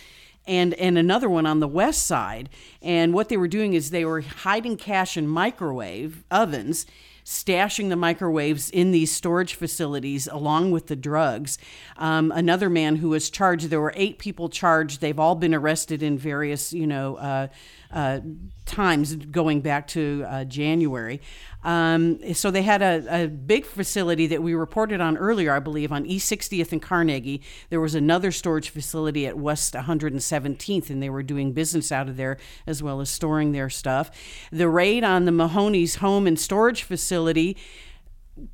and, 0.47 0.75
and 0.75 0.99
another 0.99 1.29
one 1.29 1.47
on 1.47 1.61
the 1.61 1.69
west 1.69 2.07
side. 2.07 2.49
And 2.83 3.15
what 3.15 3.29
they 3.29 3.37
were 3.37 3.49
doing 3.49 3.75
is 3.75 3.91
they 3.91 4.05
were 4.05 4.21
hiding 4.21 4.77
cash 4.77 5.17
in 5.17 5.27
microwave 5.27 6.23
ovens 6.31 6.87
stashing 7.25 7.89
the 7.89 7.97
microwaves 7.97 8.71
in 8.71 8.91
these 8.91 9.11
storage 9.11 9.55
facilities 9.55 10.27
along 10.27 10.71
with 10.71 10.89
the 10.89 10.97
drugs. 10.97 11.59
Um, 11.97 12.31
another 12.33 12.69
man 12.69 12.97
who 12.97 13.09
was 13.09 13.31
charged, 13.31 13.71
there 13.71 13.81
were 13.81 13.95
eight 13.97 14.19
people 14.19 14.49
charged. 14.49 15.01
They've 15.01 15.19
all 15.19 15.35
been 15.35 15.55
arrested 15.55 16.03
in 16.03 16.19
various, 16.19 16.73
you 16.73 16.87
know, 16.87 17.17
uh, 17.17 17.49
uh, 17.91 18.21
times 18.67 19.15
going 19.15 19.61
back 19.61 19.87
to 19.87 20.25
uh, 20.27 20.45
January. 20.45 21.21
Um, 21.63 22.35
so 22.35 22.51
they 22.51 22.63
had 22.63 22.83
a, 22.83 23.25
a 23.25 23.29
big 23.29 23.65
facility 23.65 24.27
that 24.27 24.43
we 24.43 24.55
reported 24.55 25.01
on 25.01 25.17
earlier, 25.17 25.55
I 25.55 25.61
believe, 25.61 25.93
on 25.93 26.05
East 26.05 26.31
60th 26.31 26.73
and 26.73 26.83
Carnegie. 26.83 27.41
There 27.71 27.81
was 27.81 27.95
another 27.95 28.33
storage 28.33 28.69
facility 28.69 29.27
at 29.27 29.39
West 29.39 29.75
117th, 29.75 30.91
and 30.91 31.03
they 31.03 31.09
were 31.09 31.23
doing 31.23 31.53
business 31.53 31.93
out 31.93 32.09
of 32.09 32.17
there 32.17 32.37
as 32.67 32.83
well 32.83 33.01
as 33.01 33.09
storing 33.09 33.53
their 33.53 33.71
stuff. 33.71 34.11
The 34.51 34.69
raid 34.69 35.05
on 35.05 35.25
the 35.25 35.33
Mahoney's 35.33 35.97
home 35.97 36.27
and 36.27 36.39
storage 36.39 36.83
facility 36.83 37.14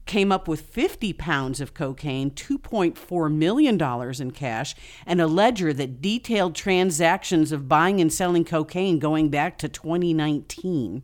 came 0.07 0.31
up 0.31 0.47
with 0.47 0.61
50 0.61 1.13
pounds 1.15 1.61
of 1.61 1.75
cocaine, 1.75 2.31
$2.4 2.31 3.33
million 3.33 3.81
in 4.21 4.31
cash, 4.33 4.75
and 5.07 5.21
a 5.21 5.27
ledger 5.27 5.73
that 5.73 6.03
detailed 6.03 6.55
transactions 6.55 7.53
of 7.53 7.69
buying 7.69 8.01
and 8.01 8.13
selling 8.13 8.45
cocaine 8.45 8.99
going 8.99 9.31
back 9.31 9.57
to 9.59 9.69
2019. 9.69 11.03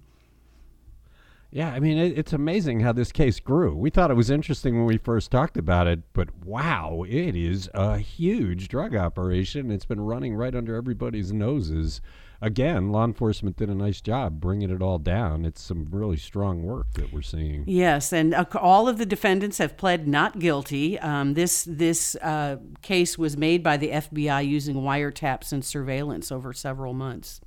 Yeah, 1.51 1.73
I 1.73 1.81
mean, 1.81 1.97
it, 1.97 2.19
it's 2.19 2.35
amazing 2.35 2.81
how 2.81 2.93
this 2.93 3.13
case 3.13 3.41
grew. 3.41 3.75
We 3.75 3.89
thought 3.89 4.11
it 4.11 4.15
was 4.15 4.31
interesting 4.31 4.77
when 4.77 4.85
we 4.85 4.99
first 4.99 5.31
talked 5.31 5.57
about 5.57 5.87
it, 5.87 6.01
but 6.13 6.29
wow, 6.45 7.05
it 7.09 7.35
is 7.35 7.71
a 7.73 7.99
huge 7.99 8.69
drug 8.69 8.95
operation. 8.95 9.71
It's 9.71 9.87
been 9.87 10.01
running 10.01 10.35
right 10.35 10.55
under 10.55 10.75
everybody's 10.75 11.33
noses. 11.33 12.03
Again, 12.41 12.91
law 12.91 13.05
enforcement 13.05 13.57
did 13.57 13.71
a 13.71 13.75
nice 13.75 14.01
job 14.01 14.41
bringing 14.41 14.71
it 14.71 14.83
all 14.83 14.99
down. 14.99 15.45
It's 15.45 15.63
some 15.63 15.89
really 15.91 16.19
strong 16.19 16.63
work 16.63 16.93
that 16.95 17.13
we're 17.13 17.23
seeing. 17.23 17.65
Yes, 17.67 18.13
and 18.13 18.35
uh, 18.35 18.45
all 18.61 18.89
of 18.89 18.99
the 18.99 19.07
defendants 19.07 19.59
have 19.59 19.77
pled 19.77 20.07
not 20.07 20.39
guilty. 20.39 20.99
Um, 20.99 21.35
this 21.35 21.65
this 21.69 22.15
uh, 22.17 22.57
case 22.83 23.17
was 23.17 23.37
made 23.37 23.63
by 23.63 23.77
the 23.77 23.89
FBI 23.89 24.47
using 24.47 24.77
wiretaps 24.77 25.53
and 25.53 25.65
surveillance 25.65 26.31
over 26.31 26.53
several 26.53 26.93
months. 26.93 27.41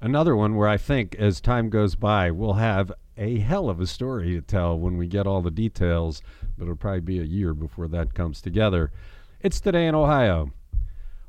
Another 0.00 0.34
one 0.34 0.56
where 0.56 0.68
I 0.68 0.78
think 0.78 1.14
as 1.14 1.40
time 1.40 1.70
goes 1.70 1.94
by, 1.94 2.32
we'll 2.32 2.54
have 2.54 2.90
a 3.16 3.38
hell 3.38 3.68
of 3.68 3.80
a 3.80 3.86
story 3.86 4.34
to 4.34 4.40
tell 4.40 4.76
when 4.76 4.96
we 4.96 5.06
get 5.06 5.28
all 5.28 5.42
the 5.42 5.50
details, 5.50 6.22
but 6.58 6.64
it'll 6.64 6.74
probably 6.74 7.00
be 7.00 7.20
a 7.20 7.24
year 7.24 7.54
before 7.54 7.86
that 7.88 8.14
comes 8.14 8.42
together. 8.42 8.90
It's 9.40 9.60
today 9.60 9.86
in 9.86 9.94
Ohio. 9.94 10.50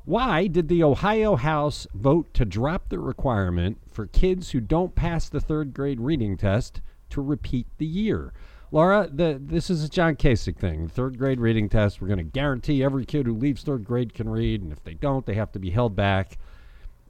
Why 0.04 0.48
did 0.48 0.68
the 0.68 0.84
Ohio 0.84 1.34
House 1.36 1.86
vote 1.94 2.34
to 2.34 2.44
drop 2.44 2.90
the 2.90 2.98
requirement 2.98 3.78
for 3.90 4.06
kids 4.06 4.50
who 4.50 4.60
don't 4.60 4.94
pass 4.94 5.30
the 5.30 5.40
third 5.40 5.72
grade 5.72 5.98
reading 5.98 6.36
test 6.36 6.82
to 7.10 7.22
repeat 7.22 7.66
the 7.78 7.86
year? 7.86 8.34
Laura, 8.70 9.08
the, 9.10 9.40
this 9.42 9.70
is 9.70 9.82
a 9.82 9.88
John 9.88 10.16
Kasich 10.16 10.58
thing. 10.58 10.88
Third 10.88 11.16
grade 11.16 11.40
reading 11.40 11.70
test, 11.70 12.02
we're 12.02 12.08
going 12.08 12.18
to 12.18 12.24
guarantee 12.24 12.82
every 12.84 13.06
kid 13.06 13.24
who 13.24 13.34
leaves 13.34 13.62
third 13.62 13.84
grade 13.84 14.12
can 14.12 14.28
read, 14.28 14.60
and 14.62 14.72
if 14.72 14.84
they 14.84 14.94
don't, 14.94 15.24
they 15.24 15.34
have 15.34 15.52
to 15.52 15.58
be 15.58 15.70
held 15.70 15.96
back. 15.96 16.36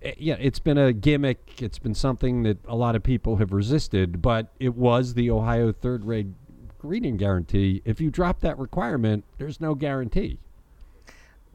Eh, 0.03 0.15
Yeah, 0.19 0.37
it's 0.39 0.61
been 0.61 0.79
a 0.79 0.93
gimmick. 0.93 1.61
It's 1.61 1.81
been 1.81 1.95
something 1.95 2.45
that 2.45 2.59
a 2.69 2.77
lot 2.77 2.95
of 2.95 3.03
people 3.03 3.37
have 3.37 3.53
resisted, 3.53 4.23
but 4.23 4.53
it 4.61 4.77
was 4.77 5.15
the 5.15 5.31
Ohio 5.33 5.73
third 5.73 6.03
grade 6.03 6.35
reading 6.81 7.17
guarantee. 7.17 7.83
If 7.85 8.01
you 8.01 8.11
drop 8.11 8.41
that 8.41 8.59
requirement, 8.59 9.25
there's 9.39 9.61
no 9.61 9.75
guarantee. 9.75 10.39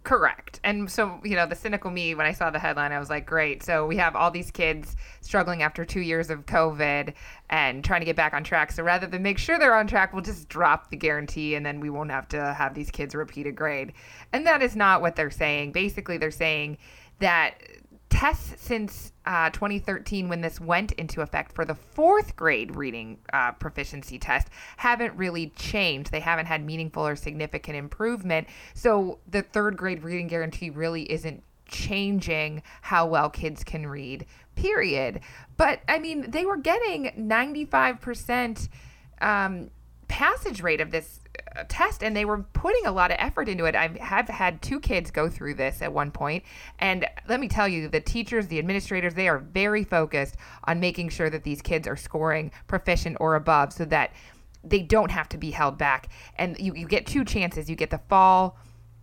Correct. 0.09 0.59
And 0.63 0.89
so, 0.89 1.19
you 1.23 1.35
know, 1.35 1.45
the 1.45 1.55
cynical 1.55 1.91
me, 1.91 2.15
when 2.15 2.25
I 2.25 2.31
saw 2.31 2.49
the 2.49 2.57
headline, 2.57 2.91
I 2.91 2.97
was 2.97 3.11
like, 3.11 3.27
great. 3.27 3.61
So 3.61 3.85
we 3.85 3.95
have 3.97 4.15
all 4.15 4.31
these 4.31 4.49
kids 4.49 4.95
struggling 5.21 5.61
after 5.61 5.85
two 5.85 5.99
years 5.99 6.31
of 6.31 6.47
COVID 6.47 7.13
and 7.51 7.83
trying 7.83 8.01
to 8.01 8.05
get 8.05 8.15
back 8.15 8.33
on 8.33 8.43
track. 8.43 8.71
So 8.71 8.81
rather 8.81 9.05
than 9.05 9.21
make 9.21 9.37
sure 9.37 9.59
they're 9.59 9.75
on 9.75 9.85
track, 9.85 10.11
we'll 10.11 10.23
just 10.23 10.49
drop 10.49 10.89
the 10.89 10.97
guarantee 10.97 11.53
and 11.53 11.63
then 11.63 11.79
we 11.79 11.91
won't 11.91 12.09
have 12.09 12.27
to 12.29 12.55
have 12.55 12.73
these 12.73 12.89
kids 12.89 13.13
repeat 13.13 13.45
a 13.45 13.51
grade. 13.51 13.93
And 14.33 14.47
that 14.47 14.63
is 14.63 14.75
not 14.75 15.01
what 15.01 15.15
they're 15.15 15.29
saying. 15.29 15.73
Basically, 15.73 16.17
they're 16.17 16.31
saying 16.31 16.79
that 17.19 17.61
tests 18.09 18.55
since 18.57 19.11
uh, 19.29 19.51
2013, 19.51 20.27
when 20.27 20.41
this 20.41 20.59
went 20.59 20.91
into 20.93 21.21
effect 21.21 21.53
for 21.53 21.63
the 21.63 21.75
fourth 21.75 22.35
grade 22.35 22.75
reading 22.75 23.19
uh, 23.31 23.51
proficiency 23.51 24.17
test, 24.17 24.47
haven't 24.77 25.15
really 25.15 25.51
changed. 25.55 26.11
They 26.11 26.19
haven't 26.19 26.47
had 26.47 26.65
meaningful 26.65 27.05
or 27.05 27.15
significant 27.15 27.77
improvement. 27.77 28.47
So 28.73 29.19
the 29.27 29.43
third 29.43 29.77
grade 29.77 30.01
reading 30.01 30.25
guarantee 30.25 30.71
really 30.71 31.03
isn't 31.11 31.43
changing 31.67 32.63
how 32.81 33.05
well 33.05 33.29
kids 33.29 33.63
can 33.63 33.85
read, 33.85 34.25
period. 34.55 35.19
But 35.57 35.81
I 35.87 35.99
mean, 35.99 36.31
they 36.31 36.43
were 36.43 36.57
getting 36.57 37.11
95% 37.15 38.67
um, 39.21 39.69
passage 40.07 40.63
rate 40.63 40.81
of 40.81 40.89
this 40.89 41.18
test 41.67 42.03
and 42.03 42.15
they 42.15 42.25
were 42.25 42.39
putting 42.53 42.85
a 42.85 42.91
lot 42.91 43.11
of 43.11 43.17
effort 43.19 43.49
into 43.49 43.65
it. 43.65 43.75
I 43.75 43.87
have 43.99 44.27
had 44.27 44.61
two 44.61 44.79
kids 44.79 45.11
go 45.11 45.29
through 45.29 45.55
this 45.55 45.81
at 45.81 45.91
one 45.91 46.11
point 46.11 46.43
and 46.79 47.05
let 47.27 47.39
me 47.39 47.47
tell 47.47 47.67
you 47.67 47.87
the 47.87 48.01
teachers, 48.01 48.47
the 48.47 48.59
administrators, 48.59 49.13
they 49.13 49.27
are 49.27 49.39
very 49.39 49.83
focused 49.83 50.35
on 50.65 50.79
making 50.79 51.09
sure 51.09 51.29
that 51.29 51.43
these 51.43 51.61
kids 51.61 51.87
are 51.87 51.97
scoring 51.97 52.51
proficient 52.67 53.17
or 53.19 53.35
above 53.35 53.73
so 53.73 53.85
that 53.85 54.13
they 54.63 54.81
don't 54.81 55.11
have 55.11 55.29
to 55.29 55.37
be 55.37 55.51
held 55.51 55.77
back. 55.77 56.09
And 56.37 56.57
you, 56.59 56.73
you 56.73 56.87
get 56.87 57.05
two 57.05 57.23
chances. 57.23 57.69
You 57.69 57.75
get 57.75 57.89
the 57.89 58.01
fall 58.09 58.57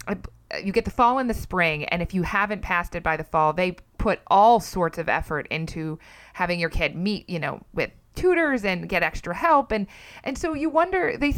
uh, 0.09 0.59
you 0.63 0.73
get 0.73 0.85
the 0.85 0.91
fall 0.91 1.19
and 1.19 1.29
the 1.29 1.35
spring 1.35 1.85
and 1.87 2.01
if 2.01 2.15
you 2.15 2.23
haven't 2.23 2.63
passed 2.63 2.95
it 2.95 3.03
by 3.03 3.17
the 3.17 3.25
fall 3.25 3.53
they 3.53 3.73
put 3.99 4.21
all 4.29 4.61
sorts 4.61 4.97
of 4.97 5.09
effort 5.09 5.47
into 5.51 5.99
having 6.35 6.61
your 6.61 6.71
kid 6.71 6.95
meet 6.95 7.29
you 7.29 7.41
know 7.41 7.61
with 7.75 7.91
tutors 8.15 8.65
and 8.65 8.89
get 8.89 9.03
extra 9.03 9.35
help 9.35 9.73
and 9.73 9.87
and 10.23 10.39
so 10.39 10.55
you 10.55 10.71
wonder 10.71 11.17
they 11.17 11.35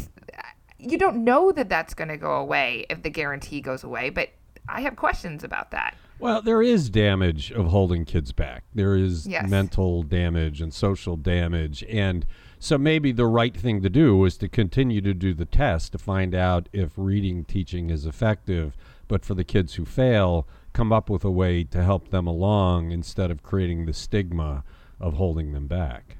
you 0.79 0.97
don't 0.97 1.23
know 1.23 1.51
that 1.51 1.69
that's 1.69 1.93
going 1.93 2.07
to 2.07 2.17
go 2.17 2.33
away 2.35 2.85
if 2.89 3.03
the 3.03 3.09
guarantee 3.09 3.59
goes 3.61 3.83
away 3.83 4.09
but 4.09 4.29
i 4.67 4.81
have 4.81 4.95
questions 4.95 5.43
about 5.43 5.71
that 5.71 5.95
Well, 6.19 6.41
there 6.41 6.61
is 6.61 6.89
damage 6.89 7.49
of 7.51 7.67
holding 7.67 8.03
kids 8.03 8.33
back. 8.33 8.63
There 8.75 8.95
is 8.97 9.25
Yes. 9.25 9.49
mental 9.49 10.03
damage 10.03 10.59
and 10.61 10.73
social 10.73 11.15
damage. 11.15 11.81
And 11.89 12.25
so 12.59 12.77
maybe 12.77 13.13
the 13.13 13.25
right 13.25 13.55
thing 13.55 13.81
to 13.83 13.89
do 13.89 14.25
is 14.25 14.35
to 14.39 14.49
continue 14.49 14.99
to 14.99 15.13
do 15.13 15.33
the 15.33 15.45
test 15.45 15.93
to 15.93 15.97
find 15.97 16.35
out 16.35 16.67
if 16.73 16.91
reading 16.97 17.45
teaching 17.45 17.89
is 17.89 18.05
effective. 18.05 18.75
But 19.07 19.23
for 19.23 19.33
the 19.33 19.45
kids 19.45 19.75
who 19.75 19.85
fail, 19.85 20.45
come 20.73 20.91
up 20.91 21.09
with 21.09 21.23
a 21.23 21.31
way 21.31 21.63
to 21.63 21.81
help 21.81 22.09
them 22.09 22.27
along 22.27 22.91
instead 22.91 23.31
of 23.31 23.41
creating 23.41 23.85
the 23.85 23.93
stigma 23.93 24.65
of 24.99 25.13
holding 25.13 25.53
them 25.53 25.67
back. 25.67 26.17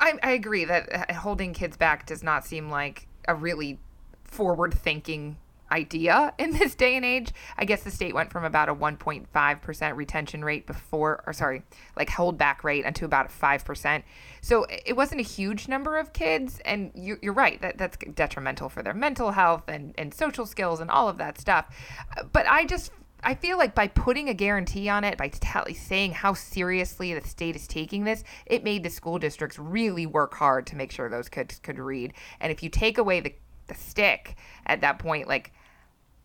I, 0.00 0.12
I 0.22 0.30
agree 0.30 0.64
that 0.66 1.10
uh, 1.10 1.14
holding 1.14 1.52
kids 1.54 1.76
back 1.76 2.06
does 2.06 2.22
not 2.22 2.46
seem 2.46 2.70
like 2.70 3.08
a 3.26 3.34
really 3.34 3.78
forward 4.24 4.74
thinking 4.74 5.36
idea 5.72 6.34
in 6.38 6.50
this 6.58 6.74
day 6.74 6.96
and 6.96 7.04
age. 7.04 7.32
I 7.56 7.64
guess 7.64 7.82
the 7.82 7.90
state 7.90 8.14
went 8.14 8.30
from 8.30 8.44
about 8.44 8.68
a 8.68 8.74
1.5% 8.74 9.96
retention 9.96 10.44
rate 10.44 10.66
before, 10.66 11.22
or 11.26 11.32
sorry, 11.32 11.62
like 11.96 12.08
holdback 12.08 12.64
rate, 12.64 12.84
into 12.84 13.04
about 13.04 13.30
5%. 13.30 14.02
So 14.40 14.66
it 14.84 14.96
wasn't 14.96 15.20
a 15.20 15.24
huge 15.24 15.68
number 15.68 15.98
of 15.98 16.12
kids. 16.12 16.60
And 16.64 16.90
you're, 16.94 17.18
you're 17.22 17.32
right, 17.32 17.60
that, 17.62 17.78
that's 17.78 17.96
detrimental 18.14 18.68
for 18.68 18.82
their 18.82 18.94
mental 18.94 19.32
health 19.32 19.68
and, 19.68 19.94
and 19.98 20.12
social 20.12 20.46
skills 20.46 20.80
and 20.80 20.90
all 20.90 21.08
of 21.08 21.18
that 21.18 21.38
stuff. 21.38 21.66
But 22.32 22.46
I 22.46 22.64
just 22.64 22.92
I 23.22 23.34
feel 23.34 23.58
like 23.58 23.74
by 23.74 23.88
putting 23.88 24.28
a 24.28 24.34
guarantee 24.34 24.88
on 24.88 25.04
it, 25.04 25.18
by 25.18 25.28
t- 25.28 25.74
saying 25.74 26.12
how 26.12 26.34
seriously 26.34 27.14
the 27.14 27.26
state 27.26 27.56
is 27.56 27.66
taking 27.66 28.04
this, 28.04 28.24
it 28.46 28.64
made 28.64 28.82
the 28.82 28.90
school 28.90 29.18
districts 29.18 29.58
really 29.58 30.06
work 30.06 30.34
hard 30.34 30.66
to 30.68 30.76
make 30.76 30.90
sure 30.90 31.08
those 31.08 31.28
kids 31.28 31.58
could 31.62 31.78
read. 31.78 32.12
And 32.40 32.50
if 32.50 32.62
you 32.62 32.68
take 32.68 32.98
away 32.98 33.20
the, 33.20 33.34
the 33.66 33.74
stick 33.74 34.36
at 34.66 34.80
that 34.80 34.98
point, 34.98 35.28
like 35.28 35.52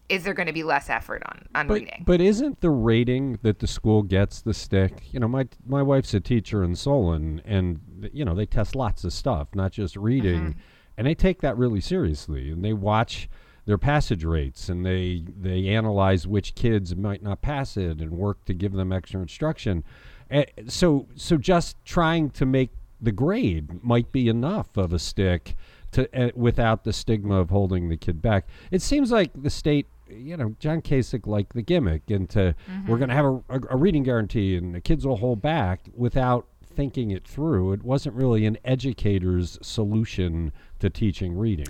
is 0.07 0.23
there 0.23 0.33
going 0.33 0.47
to 0.47 0.53
be 0.53 0.63
less 0.63 0.89
effort 0.89 1.23
on 1.25 1.47
on 1.55 1.67
but, 1.67 1.73
reading? 1.75 2.03
But 2.05 2.21
isn't 2.21 2.61
the 2.61 2.69
rating 2.69 3.39
that 3.41 3.59
the 3.59 3.67
school 3.67 4.03
gets 4.03 4.41
the 4.41 4.53
stick? 4.53 5.11
You 5.11 5.19
know, 5.19 5.27
my 5.27 5.47
my 5.65 5.81
wife's 5.81 6.13
a 6.13 6.19
teacher 6.19 6.63
in 6.63 6.75
Solon, 6.75 7.41
and 7.45 8.09
you 8.13 8.23
know 8.23 8.35
they 8.35 8.45
test 8.45 8.75
lots 8.75 9.03
of 9.03 9.13
stuff, 9.13 9.47
not 9.55 9.71
just 9.71 9.95
reading, 9.95 10.35
Mm-hmm. 10.35 10.59
and 10.97 11.07
they 11.07 11.15
take 11.15 11.41
that 11.41 11.57
really 11.57 11.81
seriously, 11.81 12.51
and 12.51 12.63
they 12.63 12.73
watch 12.73 13.27
their 13.65 13.77
passage 13.77 14.23
rates, 14.23 14.69
and 14.69 14.85
they 14.85 15.23
they 15.39 15.67
analyze 15.67 16.27
which 16.27 16.55
kids 16.55 16.95
might 16.95 17.23
not 17.23 17.41
pass 17.41 17.77
it, 17.77 17.99
and 17.99 18.11
work 18.11 18.45
to 18.45 18.53
give 18.53 18.73
them 18.73 18.91
extra 18.91 19.21
instruction. 19.21 19.83
Eh, 20.29 20.45
so 20.67 21.07
so 21.15 21.37
just 21.37 21.83
trying 21.85 22.29
to 22.31 22.45
make 22.45 22.71
the 23.01 23.11
grade 23.11 23.83
might 23.83 24.11
be 24.11 24.27
enough 24.27 24.77
of 24.77 24.93
a 24.93 24.99
stick 24.99 25.55
to 25.91 26.09
uh, 26.17 26.31
without 26.35 26.83
the 26.83 26.93
stigma 26.93 27.39
of 27.39 27.49
holding 27.49 27.89
the 27.89 27.97
kid 27.97 28.21
back. 28.21 28.47
It 28.71 28.81
seems 28.81 29.11
like 29.11 29.31
the 29.35 29.49
state, 29.49 29.87
you 30.09 30.37
know, 30.37 30.55
John 30.59 30.81
Kasich 30.81 31.25
liked 31.25 31.53
the 31.53 31.61
gimmick 31.61 32.03
into 32.09 32.55
we're 32.87 32.97
going 32.97 33.09
to 33.09 33.15
have 33.15 33.25
a, 33.25 33.41
a, 33.49 33.61
a 33.71 33.77
reading 33.77 34.03
guarantee 34.03 34.55
and 34.57 34.75
the 34.75 34.81
kids 34.81 35.05
will 35.05 35.17
hold 35.17 35.41
back 35.41 35.81
without 35.95 36.47
thinking 36.65 37.11
it 37.11 37.27
through. 37.27 37.73
It 37.73 37.83
wasn't 37.83 38.15
really 38.15 38.45
an 38.45 38.57
educator's 38.65 39.57
solution 39.61 40.51
to 40.79 40.89
teaching 40.89 41.37
reading. 41.37 41.67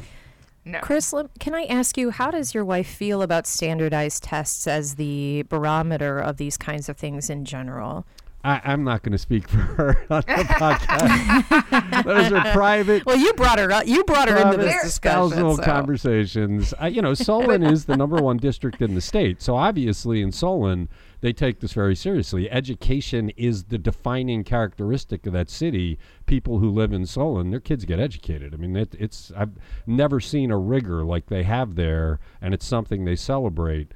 No. 0.65 0.79
Chris, 0.79 1.13
can 1.39 1.53
I 1.55 1.63
ask 1.65 1.97
you, 1.97 2.09
how 2.09 2.31
does 2.31 2.53
your 2.53 2.65
wife 2.65 2.87
feel 2.87 3.21
about 3.21 3.45
standardized 3.47 4.23
tests 4.23 4.67
as 4.67 4.95
the 4.95 5.43
barometer 5.43 6.19
of 6.19 6.37
these 6.37 6.57
kinds 6.57 6.89
of 6.89 6.97
things 6.97 7.29
in 7.29 7.45
general? 7.45 8.05
I, 8.43 8.61
I'm 8.63 8.83
not 8.83 9.01
going 9.01 9.11
to 9.13 9.17
speak 9.17 9.47
for 9.47 9.57
her 9.57 10.05
on 10.11 10.21
the 10.27 10.43
podcast. 10.43 12.03
Those 12.03 12.31
are 12.31 12.51
private 12.53 13.03
Well, 13.05 13.17
you 13.17 13.33
brought 13.33 13.57
her 13.57 13.71
up. 13.71 13.87
You 13.87 14.03
brought 14.03 14.29
her 14.29 14.37
into 14.37 14.57
this 14.57 14.83
discussion. 14.83 15.29
spousal 15.31 15.57
so- 15.57 15.63
conversations. 15.63 16.73
I, 16.79 16.89
you 16.89 17.01
know, 17.01 17.13
Solon 17.15 17.63
is 17.63 17.85
the 17.85 17.97
number 17.97 18.17
one 18.17 18.37
district 18.37 18.81
in 18.81 18.93
the 18.93 19.01
state. 19.01 19.41
So 19.41 19.55
obviously, 19.55 20.21
in 20.21 20.31
Solon, 20.31 20.89
they 21.25 21.33
take 21.33 21.59
this 21.59 21.73
very 21.73 21.95
seriously. 21.95 22.51
Education 22.51 23.31
is 23.31 23.63
the 23.63 23.79
defining 23.79 24.43
characteristic 24.43 25.25
of 25.25 25.33
that 25.33 25.49
city. 25.49 25.97
People 26.27 26.59
who 26.59 26.69
live 26.69 26.93
in 26.93 27.07
Solon, 27.07 27.49
their 27.49 27.59
kids 27.59 27.83
get 27.83 27.99
educated. 27.99 28.53
I 28.53 28.57
mean, 28.57 28.75
it, 28.75 28.95
it's 28.99 29.31
I've 29.35 29.53
never 29.87 30.19
seen 30.19 30.51
a 30.51 30.57
rigor 30.59 31.03
like 31.03 31.25
they 31.25 31.41
have 31.41 31.73
there, 31.73 32.19
and 32.43 32.53
it's 32.53 32.67
something 32.67 33.05
they 33.05 33.15
celebrate. 33.15 33.91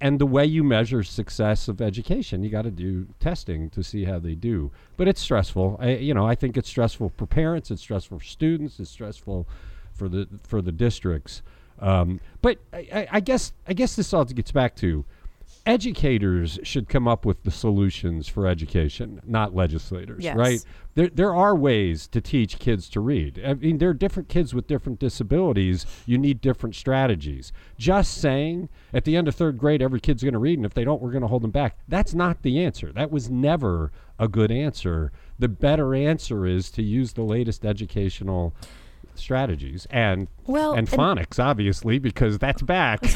And 0.00 0.18
the 0.18 0.24
way 0.24 0.46
you 0.46 0.64
measure 0.64 1.02
success 1.02 1.68
of 1.68 1.82
education, 1.82 2.42
you 2.42 2.48
got 2.48 2.62
to 2.62 2.70
do 2.70 3.08
testing 3.20 3.68
to 3.70 3.82
see 3.82 4.06
how 4.06 4.18
they 4.18 4.34
do. 4.34 4.72
But 4.96 5.06
it's 5.06 5.20
stressful. 5.20 5.76
I, 5.82 5.96
you 5.96 6.14
know, 6.14 6.26
I 6.26 6.34
think 6.34 6.56
it's 6.56 6.70
stressful 6.70 7.12
for 7.14 7.26
parents. 7.26 7.70
It's 7.70 7.82
stressful 7.82 8.20
for 8.20 8.24
students. 8.24 8.80
It's 8.80 8.90
stressful 8.90 9.46
for 9.92 10.08
the 10.08 10.26
for 10.44 10.62
the 10.62 10.72
districts. 10.72 11.42
Um, 11.78 12.20
but 12.40 12.56
I, 12.72 12.78
I, 12.90 13.08
I 13.12 13.20
guess 13.20 13.52
I 13.68 13.74
guess 13.74 13.96
this 13.96 14.14
all 14.14 14.24
gets 14.24 14.50
back 14.50 14.76
to 14.76 15.04
educators 15.66 16.58
should 16.62 16.88
come 16.88 17.06
up 17.06 17.24
with 17.24 17.42
the 17.44 17.50
solutions 17.50 18.26
for 18.28 18.46
education, 18.46 19.20
not 19.26 19.54
legislators, 19.54 20.24
Yes. 20.24 20.36
right? 20.36 20.64
There, 20.94 21.08
there 21.08 21.34
are 21.34 21.54
ways 21.54 22.06
to 22.08 22.20
teach 22.20 22.58
kids 22.58 22.88
to 22.90 23.00
read. 23.00 23.40
I 23.44 23.54
mean, 23.54 23.78
there 23.78 23.90
are 23.90 23.94
different 23.94 24.28
kids 24.28 24.54
with 24.54 24.66
different 24.66 24.98
disabilities. 24.98 25.86
You 26.06 26.18
need 26.18 26.40
different 26.40 26.74
strategies. 26.74 27.52
Just 27.78 28.14
saying 28.14 28.68
at 28.92 29.04
the 29.04 29.16
end 29.16 29.28
of 29.28 29.34
third 29.34 29.58
grade, 29.58 29.82
every 29.82 30.00
kid's 30.00 30.22
going 30.22 30.32
to 30.34 30.38
read, 30.38 30.58
and 30.58 30.66
if 30.66 30.74
they 30.74 30.84
don't, 30.84 31.00
we're 31.00 31.12
going 31.12 31.22
to 31.22 31.28
hold 31.28 31.42
them 31.42 31.50
back. 31.52 31.78
That's 31.86 32.14
not 32.14 32.42
the 32.42 32.58
answer. 32.62 32.92
That 32.92 33.10
was 33.10 33.30
never 33.30 33.92
a 34.18 34.28
good 34.28 34.50
answer. 34.50 35.12
The 35.38 35.48
better 35.48 35.94
answer 35.94 36.46
is 36.46 36.70
to 36.72 36.82
use 36.82 37.12
the 37.12 37.22
latest 37.22 37.64
educational 37.64 38.54
strategies 39.14 39.86
and 39.90 40.28
Well, 40.46 40.72
and 40.72 40.88
and- 40.88 40.88
phonics, 40.88 41.42
obviously, 41.42 41.98
because 41.98 42.38
that's 42.38 42.62
back. 42.62 43.04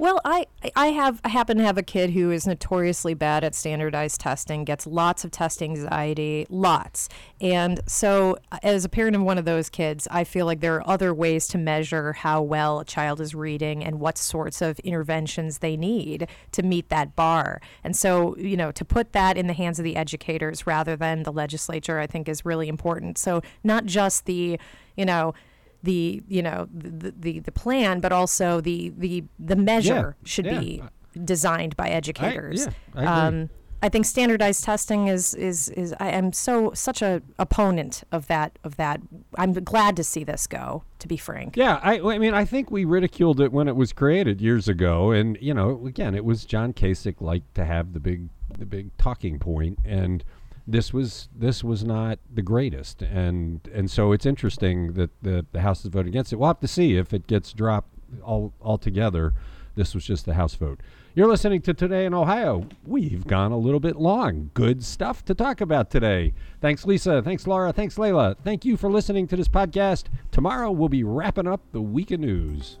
Well, 0.00 0.18
I 0.24 0.46
I 0.74 0.86
have 0.92 1.20
I 1.26 1.28
happen 1.28 1.58
to 1.58 1.62
have 1.62 1.76
a 1.76 1.82
kid 1.82 2.12
who 2.12 2.30
is 2.30 2.46
notoriously 2.46 3.12
bad 3.12 3.44
at 3.44 3.54
standardized 3.54 4.18
testing, 4.18 4.64
gets 4.64 4.86
lots 4.86 5.26
of 5.26 5.30
test 5.30 5.62
anxiety, 5.62 6.46
lots. 6.48 7.10
And 7.38 7.80
so 7.86 8.38
as 8.62 8.86
a 8.86 8.88
parent 8.88 9.14
of 9.14 9.20
one 9.20 9.36
of 9.36 9.44
those 9.44 9.68
kids, 9.68 10.08
I 10.10 10.24
feel 10.24 10.46
like 10.46 10.60
there 10.60 10.74
are 10.76 10.88
other 10.88 11.12
ways 11.12 11.46
to 11.48 11.58
measure 11.58 12.14
how 12.14 12.40
well 12.40 12.80
a 12.80 12.84
child 12.86 13.20
is 13.20 13.34
reading 13.34 13.84
and 13.84 14.00
what 14.00 14.16
sorts 14.16 14.62
of 14.62 14.78
interventions 14.78 15.58
they 15.58 15.76
need 15.76 16.28
to 16.52 16.62
meet 16.62 16.88
that 16.88 17.14
bar. 17.14 17.60
And 17.84 17.94
so, 17.94 18.34
you 18.38 18.56
know, 18.56 18.72
to 18.72 18.84
put 18.86 19.12
that 19.12 19.36
in 19.36 19.48
the 19.48 19.52
hands 19.52 19.78
of 19.78 19.84
the 19.84 19.96
educators 19.96 20.66
rather 20.66 20.96
than 20.96 21.24
the 21.24 21.32
legislature, 21.32 21.98
I 21.98 22.06
think 22.06 22.26
is 22.26 22.46
really 22.46 22.68
important. 22.68 23.18
So, 23.18 23.42
not 23.62 23.84
just 23.84 24.24
the, 24.24 24.58
you 24.96 25.04
know, 25.04 25.34
the 25.82 26.22
you 26.28 26.42
know 26.42 26.68
the 26.72 27.12
the, 27.16 27.38
the 27.40 27.52
plan, 27.52 28.00
but 28.00 28.12
also 28.12 28.60
the 28.60 28.92
the 28.96 29.24
the 29.38 29.56
measure 29.56 30.16
should 30.24 30.46
yeah. 30.46 30.60
be 30.60 30.82
designed 31.24 31.76
by 31.76 31.88
educators. 31.88 32.66
yeah, 32.66 32.72
I. 32.94 33.26
Um, 33.26 33.50
I 33.82 33.88
think 33.88 34.04
standardized 34.04 34.62
testing 34.62 35.08
is 35.08 35.34
is 35.34 35.70
is 35.70 35.94
I 35.98 36.10
am 36.10 36.32
so 36.32 36.72
such 36.74 37.00
a 37.00 37.22
opponent 37.38 38.04
of 38.12 38.26
that 38.26 38.58
of 38.62 38.76
that. 38.76 39.00
I'm 39.36 39.52
glad 39.54 39.96
to 39.96 40.04
see 40.04 40.22
this 40.22 40.46
go. 40.46 40.84
To 40.98 41.08
be 41.08 41.16
frank, 41.16 41.56
Yeah, 41.56 41.80
I, 41.82 41.98
I 41.98 42.18
mean, 42.18 42.34
I 42.34 42.44
think 42.44 42.70
we 42.70 42.84
ridiculed 42.84 43.40
it 43.40 43.52
when 43.52 43.68
it 43.68 43.76
was 43.76 43.94
created 43.94 44.42
years 44.42 44.68
ago, 44.68 45.12
and 45.12 45.38
you 45.40 45.54
know, 45.54 45.86
again, 45.86 46.14
it 46.14 46.26
was 46.26 46.44
John 46.44 46.74
Kasich 46.74 47.22
liked 47.22 47.54
to 47.54 47.64
have 47.64 47.94
the 47.94 48.00
big, 48.00 48.28
the 48.58 48.66
big 48.66 48.94
talking 48.98 49.38
point, 49.38 49.78
and 49.82 50.22
this 50.66 50.92
was 50.92 51.28
this 51.36 51.64
was 51.64 51.84
not 51.84 52.18
the 52.32 52.42
greatest, 52.42 53.02
and 53.02 53.60
and 53.72 53.90
so 53.90 54.12
it's 54.12 54.26
interesting 54.26 54.94
that 54.94 55.10
the 55.22 55.46
the 55.52 55.60
House 55.60 55.84
is 55.84 55.90
voting 55.90 56.10
against 56.10 56.32
it. 56.32 56.36
We'll 56.36 56.48
have 56.48 56.60
to 56.60 56.68
see 56.68 56.96
if 56.96 57.12
it 57.12 57.26
gets 57.26 57.52
dropped 57.52 57.88
all 58.22 58.52
altogether. 58.60 59.34
This 59.74 59.94
was 59.94 60.04
just 60.04 60.26
the 60.26 60.34
House 60.34 60.54
vote. 60.54 60.80
You're 61.14 61.28
listening 61.28 61.62
to 61.62 61.74
Today 61.74 62.06
in 62.06 62.14
Ohio. 62.14 62.68
We've 62.86 63.26
gone 63.26 63.50
a 63.50 63.58
little 63.58 63.80
bit 63.80 63.96
long. 63.96 64.50
Good 64.54 64.84
stuff 64.84 65.24
to 65.24 65.34
talk 65.34 65.60
about 65.60 65.90
today. 65.90 66.34
Thanks, 66.60 66.84
Lisa. 66.86 67.20
Thanks, 67.22 67.46
Laura. 67.46 67.72
Thanks, 67.72 67.98
Leila. 67.98 68.36
Thank 68.44 68.64
you 68.64 68.76
for 68.76 68.90
listening 68.90 69.26
to 69.28 69.36
this 69.36 69.48
podcast. 69.48 70.04
Tomorrow 70.30 70.70
we'll 70.70 70.88
be 70.88 71.02
wrapping 71.02 71.48
up 71.48 71.62
the 71.72 71.82
week 71.82 72.10
of 72.12 72.20
news. 72.20 72.78